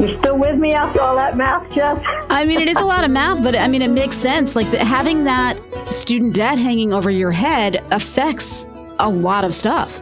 [0.00, 1.98] You still with me after all that math, Jess?
[2.28, 4.56] I mean, it is a lot of math, but I mean, it makes sense.
[4.56, 5.58] Like the, having that
[5.90, 8.66] student debt hanging over your head affects
[8.98, 10.00] a lot of stuff.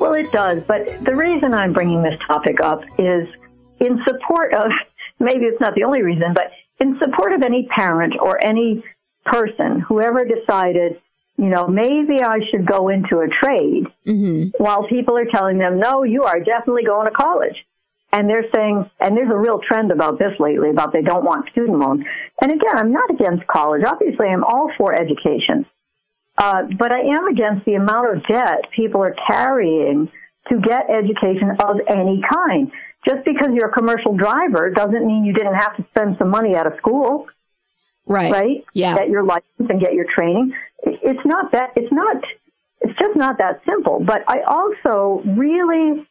[0.00, 0.62] Well, it does.
[0.66, 3.28] But the reason I'm bringing this topic up is
[3.82, 4.70] in support of,
[5.18, 8.82] maybe it's not the only reason, but in support of any parent or any
[9.24, 11.00] person, whoever decided,
[11.36, 13.86] you know, maybe I should go into a trade
[14.58, 17.56] while people are telling them, no, you are definitely going to college.
[18.14, 21.48] And they're saying, and there's a real trend about this lately about they don't want
[21.50, 22.04] student loans.
[22.42, 23.82] And again, I'm not against college.
[23.86, 25.64] Obviously, I'm all for education.
[26.36, 30.10] Uh, but I am against the amount of debt people are carrying
[30.48, 32.70] to get education of any kind.
[33.06, 36.54] Just because you're a commercial driver doesn't mean you didn't have to spend some money
[36.54, 37.26] out of school,
[38.06, 38.32] Right.
[38.32, 38.64] right?
[38.74, 38.96] Yeah.
[38.96, 40.52] Get your license and get your training.
[40.84, 42.16] It's not that, it's not,
[42.80, 44.00] it's just not that simple.
[44.04, 46.06] But I also really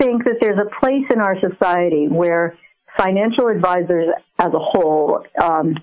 [0.00, 2.56] think that there's a place in our society where
[2.96, 5.76] financial advisors as a whole um,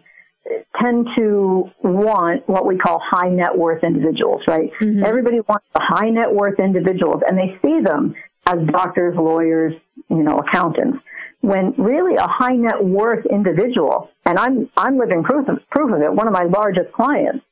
[0.82, 4.72] tend to want what we call high net worth individuals, right?
[5.06, 8.16] Everybody wants the high net worth individuals, and they see them
[8.48, 9.74] as doctors, lawyers,
[10.10, 11.00] you know, accountants.
[11.42, 16.02] When really a high net worth individual, and I'm I'm living proof of, proof of
[16.02, 16.12] it.
[16.14, 17.46] One of my largest clients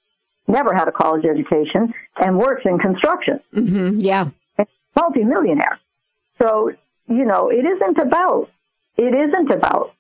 [0.48, 4.30] never had a college education and works in construction hmm Yeah.
[4.96, 5.80] multimillionaire.
[6.42, 6.72] So,
[7.08, 8.50] you know, it isn't about,
[8.96, 9.94] it isn't about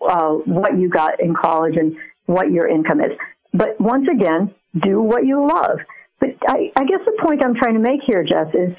[0.00, 1.96] uh, what you got in college and
[2.26, 3.12] what your income is.
[3.54, 5.78] But once again, do what you love.
[6.20, 8.76] But I, I guess the point I'm trying to make here, Jess, is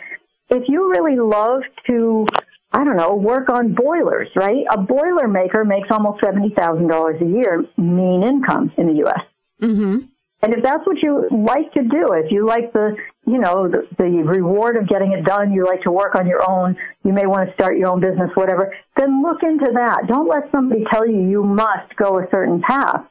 [0.50, 2.28] if you really love to,
[2.72, 4.64] I don't know, work on boilers, right?
[4.72, 9.22] A boiler maker makes almost $70,000 a year mean income in the U.S.
[9.60, 9.98] hmm
[10.42, 12.96] And if that's what you like to do, if you like the,
[13.26, 16.48] you know, the, the reward of getting it done, you like to work on your
[16.48, 20.04] own, you may want to start your own business, whatever, then look into that.
[20.08, 23.04] Don't let somebody tell you you must go a certain path.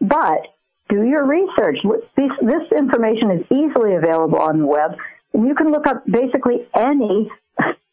[0.00, 0.42] But
[0.88, 1.78] do your research.
[2.16, 4.92] This, this information is easily available on the web.
[5.34, 7.30] And you can look up basically any,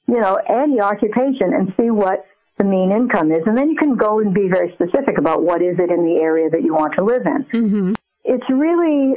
[0.07, 2.25] you know, and the occupation and see what
[2.57, 3.43] the mean income is.
[3.45, 6.19] And then you can go and be very specific about what is it in the
[6.21, 7.93] area that you want to live in hmm
[8.25, 9.13] it's really,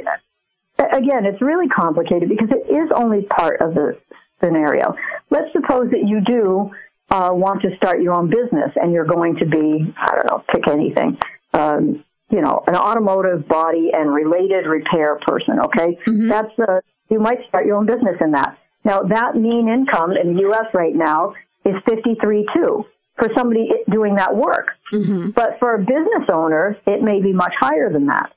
[0.77, 3.97] again, it's really complicated because it is only part of the
[4.41, 4.93] scenario.
[5.29, 6.71] Let's suppose that you do
[7.09, 10.43] uh, want to start your own business and you're going to be, I don't know,
[10.53, 11.17] pick anything,
[11.53, 15.97] um, you know, an automotive body and related repair person, okay?
[16.29, 18.57] That's, uh, you might start your own business in that.
[18.83, 20.65] Now, that mean income in the U.S.
[20.73, 21.33] right now
[21.65, 22.85] is 53 too
[23.17, 24.67] for somebody doing that work.
[24.91, 28.31] hmm But for a business owner, it may be much higher than that.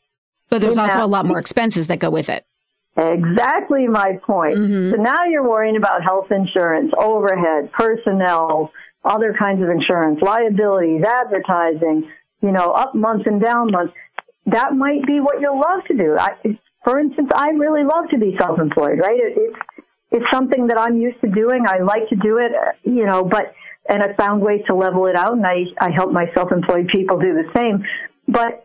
[0.51, 2.45] But there's In also that- a lot more expenses that go with it.
[2.97, 4.59] Exactly my point.
[4.59, 4.91] Mhm.
[4.91, 8.71] So now you're worrying about health insurance, overhead, personnel,
[9.05, 12.09] other kinds of insurance, liabilities, advertising,
[12.43, 13.95] you know, up months and down months.
[14.47, 16.17] That might be what you'll love to do.
[16.19, 16.33] I,
[16.85, 19.19] for instance, I really love to be self-employed, right?
[19.19, 19.57] It, it's,
[20.13, 21.65] it's something that I'm used to doing.
[21.67, 23.55] I like to do it, uh, you know, but
[23.89, 27.19] and I found ways to level it out, and I I help my self-employed people
[27.19, 27.85] do the same.
[28.29, 28.65] But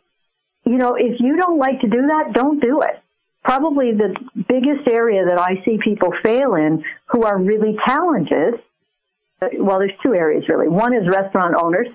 [0.66, 3.02] you know, if you don't like to do that, don't do it.
[3.44, 4.14] Probably the
[4.50, 8.56] biggest area that I see people fail in who are really talented.
[9.58, 10.68] Well, there's two areas really.
[10.68, 11.88] One is restaurant owners,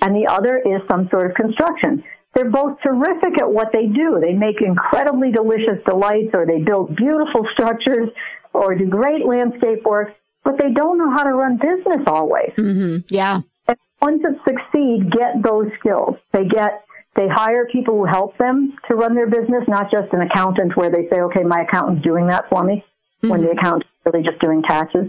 [0.00, 2.02] and the other is some sort of construction.
[2.34, 4.18] They're both terrific at what they do.
[4.20, 8.10] They make incredibly delicious delights, or they build beautiful structures,
[8.52, 12.52] or do great landscape work, but they don't know how to run business always.
[12.56, 12.98] Mm-hmm.
[13.08, 13.40] Yeah.
[13.66, 16.16] And ones that succeed get those skills.
[16.32, 16.84] They get
[17.18, 20.88] they hire people who help them to run their business, not just an accountant where
[20.88, 23.28] they say, okay, my accountant's doing that for me, mm-hmm.
[23.28, 25.06] when the accountant's really just doing taxes.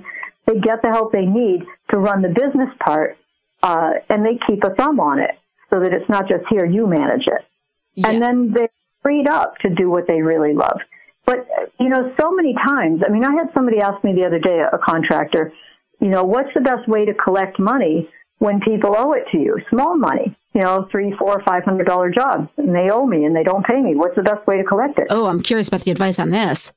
[0.48, 1.62] They get the help they need
[1.92, 3.18] to run the business part,
[3.62, 5.38] uh, and they keep a thumb on it
[5.70, 7.46] so that it's not just here, you manage it.
[7.94, 8.10] Yeah.
[8.10, 8.70] And then they're
[9.04, 10.80] freed up to do what they really love.
[11.30, 11.48] But,
[11.80, 14.62] you know, so many times, I mean, I had somebody ask me the other day,
[14.62, 15.54] a contractor,
[16.02, 18.10] you know, what's the best way to collect money
[18.40, 19.60] when people owe it to you?
[19.70, 23.36] Small money, you know, three, four, five hundred dollar jobs, and they owe me and
[23.36, 23.94] they don't pay me.
[23.94, 25.06] What's the best way to collect it?
[25.12, 26.74] Oh, I'm curious about the advice on this.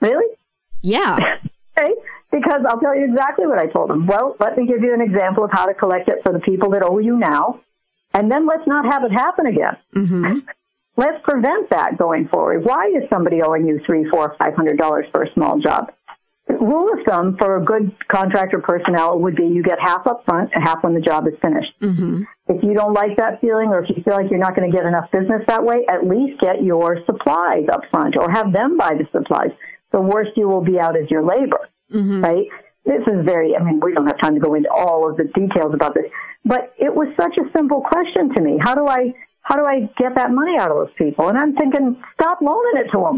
[0.00, 0.36] Really?
[0.82, 1.18] Yeah.
[1.78, 1.92] okay.
[2.30, 4.06] Because I'll tell you exactly what I told them.
[4.06, 6.70] Well, let me give you an example of how to collect it for the people
[6.70, 7.60] that owe you now
[8.12, 9.76] and then let's not have it happen again.
[9.94, 10.38] Mm-hmm.
[10.96, 12.64] Let's prevent that going forward.
[12.64, 15.92] Why is somebody owing you three, four, five hundred dollars for a small job?
[16.48, 20.50] Rule of thumb for a good contractor personnel would be you get half up front
[20.52, 21.72] and half when the job is finished.
[21.80, 22.22] Mm-hmm.
[22.48, 24.76] If you don't like that feeling or if you feel like you're not going to
[24.76, 28.76] get enough business that way, at least get your supplies up front or have them
[28.76, 29.52] buy the supplies.
[29.92, 32.22] The worst you will be out is your labor, mm-hmm.
[32.22, 32.46] right?
[32.84, 35.24] This is very, I mean, we don't have time to go into all of the
[35.24, 36.06] details about this,
[36.44, 38.58] but it was such a simple question to me.
[38.60, 39.14] How do I
[39.50, 41.28] how do I get that money out of those people?
[41.28, 43.16] And I'm thinking, stop loaning it to them.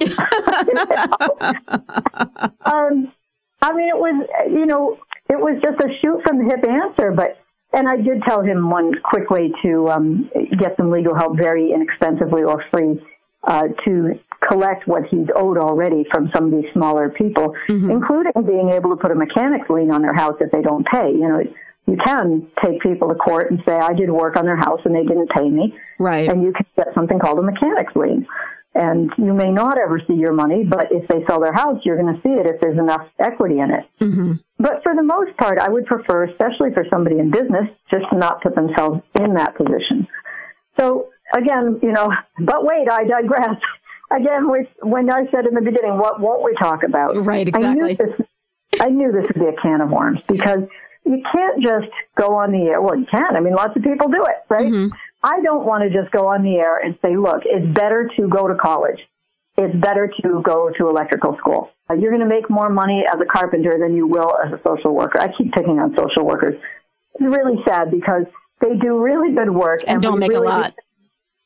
[2.65, 3.13] um,
[3.61, 4.97] I mean, it was, you know,
[5.29, 7.37] it was just a shoot from the hip answer, but,
[7.75, 11.71] and I did tell him one quick way to um, get some legal help very
[11.71, 12.99] inexpensively or free
[13.45, 14.19] uh, to
[14.49, 17.91] collect what he's owed already from some of these smaller people, mm-hmm.
[17.91, 21.11] including being able to put a mechanics lien on their house if they don't pay.
[21.11, 21.43] You know,
[21.87, 24.95] you can take people to court and say, I did work on their house and
[24.95, 25.75] they didn't pay me.
[25.99, 26.29] Right.
[26.29, 28.27] And you can get something called a mechanics lien.
[28.75, 32.01] And you may not ever see your money, but if they sell their house, you're
[32.01, 33.85] going to see it if there's enough equity in it.
[34.01, 34.33] Mm-hmm.
[34.59, 38.17] But for the most part, I would prefer, especially for somebody in business, just to
[38.17, 40.09] not put themselves in that position.
[40.81, 43.57] So again, you know, but wait, I digress.
[44.15, 44.47] Again,
[44.83, 47.17] when I said in the beginning, what won't we talk about?
[47.17, 47.67] Right, exactly.
[47.67, 48.27] I knew this,
[48.79, 50.65] I knew this would be a can of worms because
[51.05, 52.81] you can't just go on the air.
[52.81, 53.37] Well, you can.
[53.37, 54.67] I mean, lots of people do it, right?
[54.67, 54.95] Mm-hmm.
[55.23, 58.29] I don't want to just go on the air and say, look, it's better to
[58.29, 58.99] go to college.
[59.57, 61.71] It's better to go to electrical school.
[61.91, 64.61] Uh, you're going to make more money as a carpenter than you will as a
[64.67, 65.21] social worker.
[65.21, 66.61] I keep picking on social workers.
[67.15, 68.25] It's really sad because
[68.61, 70.75] they do really good work and, and don't make really a lot.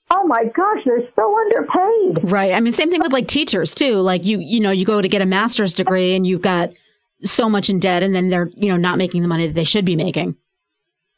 [0.08, 2.30] Oh my gosh, they're so underpaid.
[2.30, 2.52] Right.
[2.52, 3.96] I mean, same thing with like teachers too.
[3.96, 6.70] Like you, you know, you go to get a master's degree and you've got
[7.26, 9.64] so much in debt and then they're, you know, not making the money that they
[9.64, 10.36] should be making.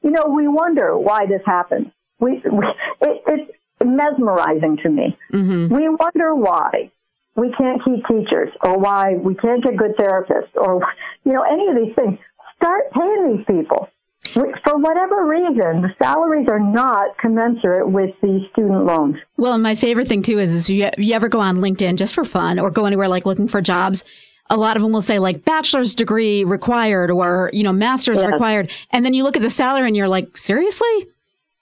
[0.02, 1.88] You know, we wonder why this happens.
[2.20, 2.66] We, we
[3.02, 3.52] it, it's
[3.84, 5.16] mesmerizing to me.
[5.32, 5.74] Mm-hmm.
[5.74, 6.90] We wonder why
[7.36, 10.80] we can't keep teachers or why we can't get good therapists or,
[11.24, 12.18] you know, any of these things.
[12.56, 13.88] Start paying these people.
[14.32, 19.16] For whatever reason, the salaries are not commensurate with the student loans.
[19.36, 22.14] Well, and my favorite thing too is, is you, you ever go on LinkedIn just
[22.14, 24.04] for fun or go anywhere like looking for jobs
[24.50, 28.32] a lot of them will say like bachelor's degree required or, you know, master's yes.
[28.32, 28.70] required.
[28.90, 31.08] And then you look at the salary and you're like, seriously?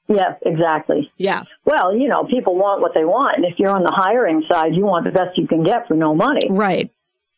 [0.09, 1.11] Yes, exactly.
[1.16, 1.43] Yeah.
[1.64, 3.39] Well, you know, people want what they want.
[3.39, 5.95] And if you're on the hiring side, you want the best you can get for
[5.95, 6.47] no money.
[6.49, 6.93] Right.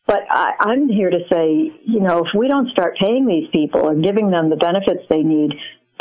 [0.05, 3.89] But I, I'm here to say, you know, if we don't start paying these people
[3.89, 5.53] and giving them the benefits they need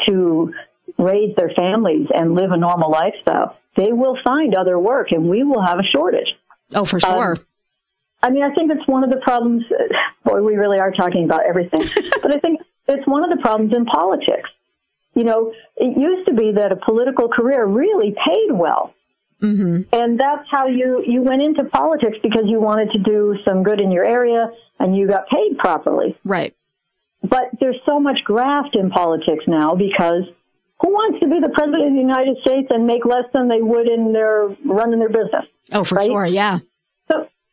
[0.07, 0.53] to
[0.99, 5.43] raise their families and live a normal lifestyle, they will find other work and we
[5.43, 6.29] will have a shortage.
[6.75, 7.33] Oh, for sure.
[7.33, 7.37] Um,
[8.23, 9.65] I mean, I think it's one of the problems.
[10.25, 11.81] Boy, we really are talking about everything.
[12.23, 14.51] but I think it's one of the problems in politics.
[15.15, 18.95] You know, it used to be that a political career really paid well.
[19.43, 19.83] Mm-hmm.
[19.93, 23.81] And that's how you, you went into politics because you wanted to do some good
[23.81, 24.51] in your area
[24.81, 26.17] and you got paid properly.
[26.25, 26.57] Right.
[27.23, 30.25] But there's so much graft in politics now because
[30.81, 33.61] who wants to be the president of the United States and make less than they
[33.61, 35.47] would in their running their business?
[35.73, 36.07] Oh, for right?
[36.07, 36.27] sure.
[36.27, 36.61] Yeah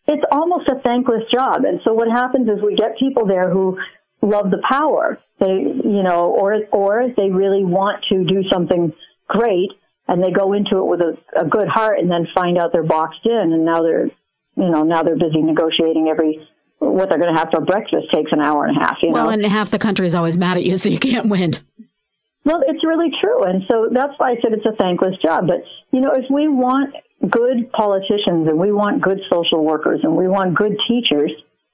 [0.07, 1.65] it's almost a thankless job.
[1.65, 3.77] And so what happens is we get people there who
[4.21, 5.19] love the power.
[5.39, 8.93] They, you know, or, or they really want to do something
[9.27, 9.69] great
[10.07, 12.83] and they go into it with a, a good heart and then find out they're
[12.83, 14.05] boxed in and now they're,
[14.55, 16.47] you know, now they're busy negotiating every
[16.79, 18.97] what they're going to have for breakfast takes an hour and a half.
[19.01, 19.13] You know?
[19.13, 21.57] well, and half the country is always mad at you, so you can't win.
[22.43, 23.43] Well, it's really true.
[23.43, 25.47] And so that's why I said it's a thankless job.
[25.47, 26.93] But, you know, if we want
[27.29, 31.31] good politicians and we want good social workers and we want good teachers,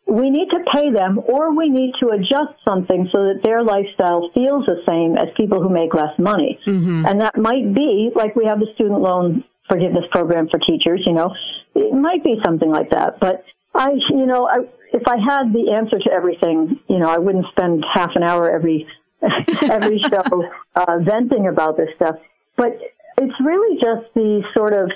[0.08, 4.30] we need to pay them or we need to adjust something so that their lifestyle
[4.34, 6.60] feels the same as people who make less money.
[6.68, 7.06] Mm-hmm.
[7.06, 11.14] And that might be like we have the student loan forgiveness program for teachers, you
[11.14, 11.34] know,
[11.76, 13.20] it might be something like that.
[13.22, 17.18] But I, you know, I, if I had the answer to everything, you know, I
[17.18, 18.88] wouldn't spend half an hour every
[19.62, 20.44] every show
[20.76, 22.16] uh, venting about this stuff.
[22.58, 22.78] But
[23.18, 24.92] it's really just the sort of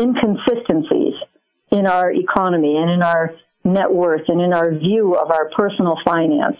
[0.00, 1.14] inconsistencies
[1.70, 3.34] in our economy and in our
[3.64, 6.56] net worth and in our view of our personal finance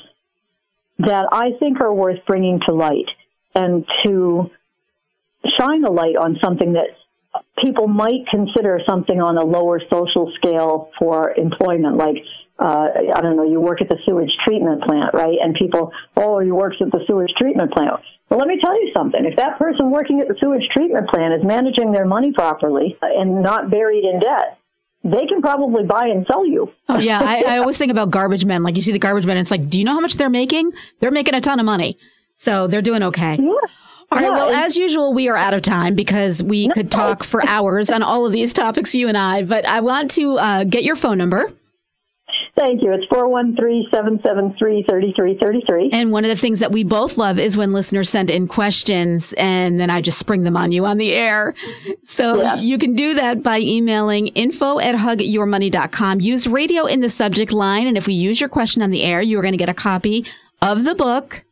[0.99, 3.09] that I think are worth bringing to light
[3.55, 4.51] and to
[5.59, 6.88] shine a light on something that
[7.62, 12.16] people might consider something on a lower social scale for employment, like
[12.59, 15.38] uh, I don't know, you work at the sewage treatment plant, right?
[15.43, 18.01] And people, oh, he works at the sewage treatment plant.
[18.31, 19.24] Well, let me tell you something.
[19.24, 23.43] If that person working at the sewage treatment plant is managing their money properly and
[23.43, 24.57] not buried in debt,
[25.03, 26.70] they can probably buy and sell you.
[26.89, 28.62] Oh yeah, I, I always think about garbage men.
[28.62, 30.72] Like you see the garbage men, it's like, do you know how much they're making?
[31.01, 31.99] They're making a ton of money,
[32.37, 33.37] so they're doing okay.
[33.41, 33.49] Yeah.
[34.12, 34.22] All right.
[34.22, 37.91] Yeah, Well, as usual, we are out of time because we could talk for hours
[37.91, 39.45] on all of these topics, you and I.
[39.45, 41.53] But I want to uh, get your phone number.
[42.61, 42.92] Thank you.
[42.92, 45.88] It's 413-773-3333.
[45.92, 49.32] And one of the things that we both love is when listeners send in questions
[49.38, 51.54] and then I just spring them on you on the air.
[52.04, 52.56] So Yeah.
[52.56, 56.20] you can do that by emailing info at hugyourmoney.com.
[56.20, 57.86] Use radio in the subject line.
[57.86, 59.74] And if we use your question on the air, you are going to get a
[59.74, 60.24] copy
[60.61, 61.44] of the book.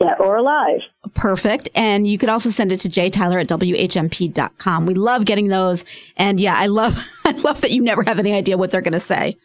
[0.00, 0.80] Yeah, or alive.
[1.14, 1.68] Perfect.
[1.74, 4.86] And you could also send it to jtyler at whmp.com.
[4.86, 5.84] We love getting those.
[6.18, 8.92] And yeah, I love, I love that you never have any idea what they're going
[8.92, 9.36] to say.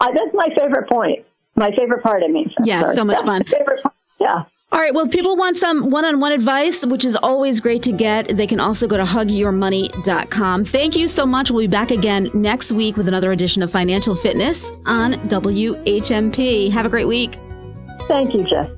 [0.00, 1.24] I, that's my favorite point.
[1.56, 2.50] My favorite part, I mean.
[2.64, 2.96] Yeah, Sorry.
[2.96, 3.44] so much That's fun.
[3.44, 3.94] favorite part.
[4.18, 4.44] Yeah.
[4.72, 4.94] All right.
[4.94, 8.36] Well, if people want some one on one advice, which is always great to get,
[8.36, 10.62] they can also go to hugyourmoney.com.
[10.64, 11.50] Thank you so much.
[11.50, 16.70] We'll be back again next week with another edition of Financial Fitness on WHMP.
[16.70, 17.36] Have a great week.
[18.02, 18.70] Thank you, Jeff.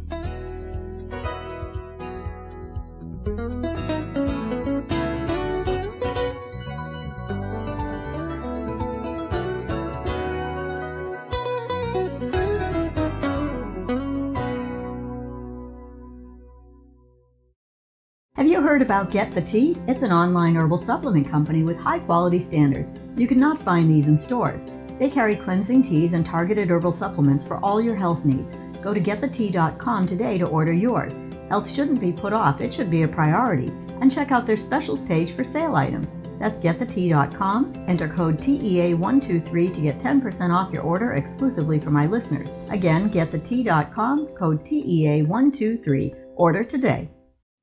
[19.04, 19.76] Get the Tea?
[19.86, 22.92] It's an online herbal supplement company with high quality standards.
[23.16, 24.60] You cannot find these in stores.
[24.98, 28.54] They carry cleansing teas and targeted herbal supplements for all your health needs.
[28.82, 31.12] Go to getthetea.com today to order yours.
[31.48, 33.68] Health shouldn't be put off, it should be a priority.
[34.00, 36.08] And check out their specials page for sale items.
[36.38, 37.72] That's getthetea.com.
[37.88, 42.48] Enter code TEA123 to get 10% off your order exclusively for my listeners.
[42.70, 46.16] Again, getthetea.com, code TEA123.
[46.36, 47.08] Order today.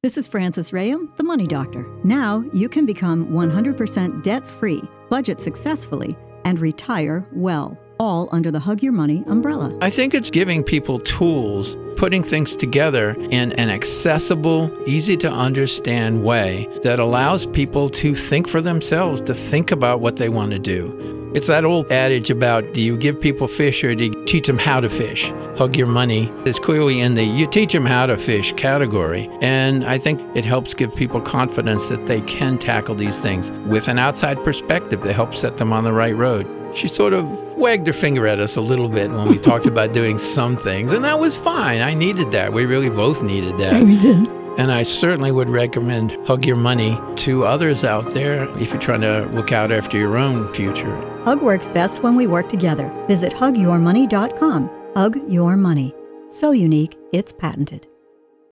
[0.02, 1.86] This is Frances Rahaim, the Money Doctor.
[2.06, 8.62] Now you can become 100% debt free, budget successfully, and retire well, all under the
[8.62, 9.78] Hug Your Money umbrella.
[9.82, 16.24] I think it's giving people tools, putting things together in an accessible, easy to understand
[16.24, 20.60] way that allows people to think for themselves, to think about what they want to
[20.60, 21.19] do.
[21.32, 24.58] It's that old adage about do you give people fish or do you teach them
[24.58, 25.32] how to fish?
[25.58, 29.30] Hug your money is clearly in the you teach them how to fish category.
[29.42, 33.88] And I think it helps give people confidence that they can tackle these things with
[33.88, 36.48] an outside perspective to help set them on the right road.
[36.74, 37.26] She sort of
[37.56, 40.92] wagged her finger at us a little bit when we talked about doing some things,
[40.92, 41.82] and that was fine.
[41.82, 42.54] I needed that.
[42.54, 43.84] We really both needed that.
[43.90, 44.39] We did.
[44.60, 49.00] And I certainly would recommend Hug Your Money to others out there if you're trying
[49.02, 50.96] to look out after your own future.
[51.24, 52.94] Hug works best when we work together.
[53.08, 54.70] Visit hugyourmoney.com.
[54.96, 55.96] Hug Your Money.
[56.28, 57.89] So unique, it's patented.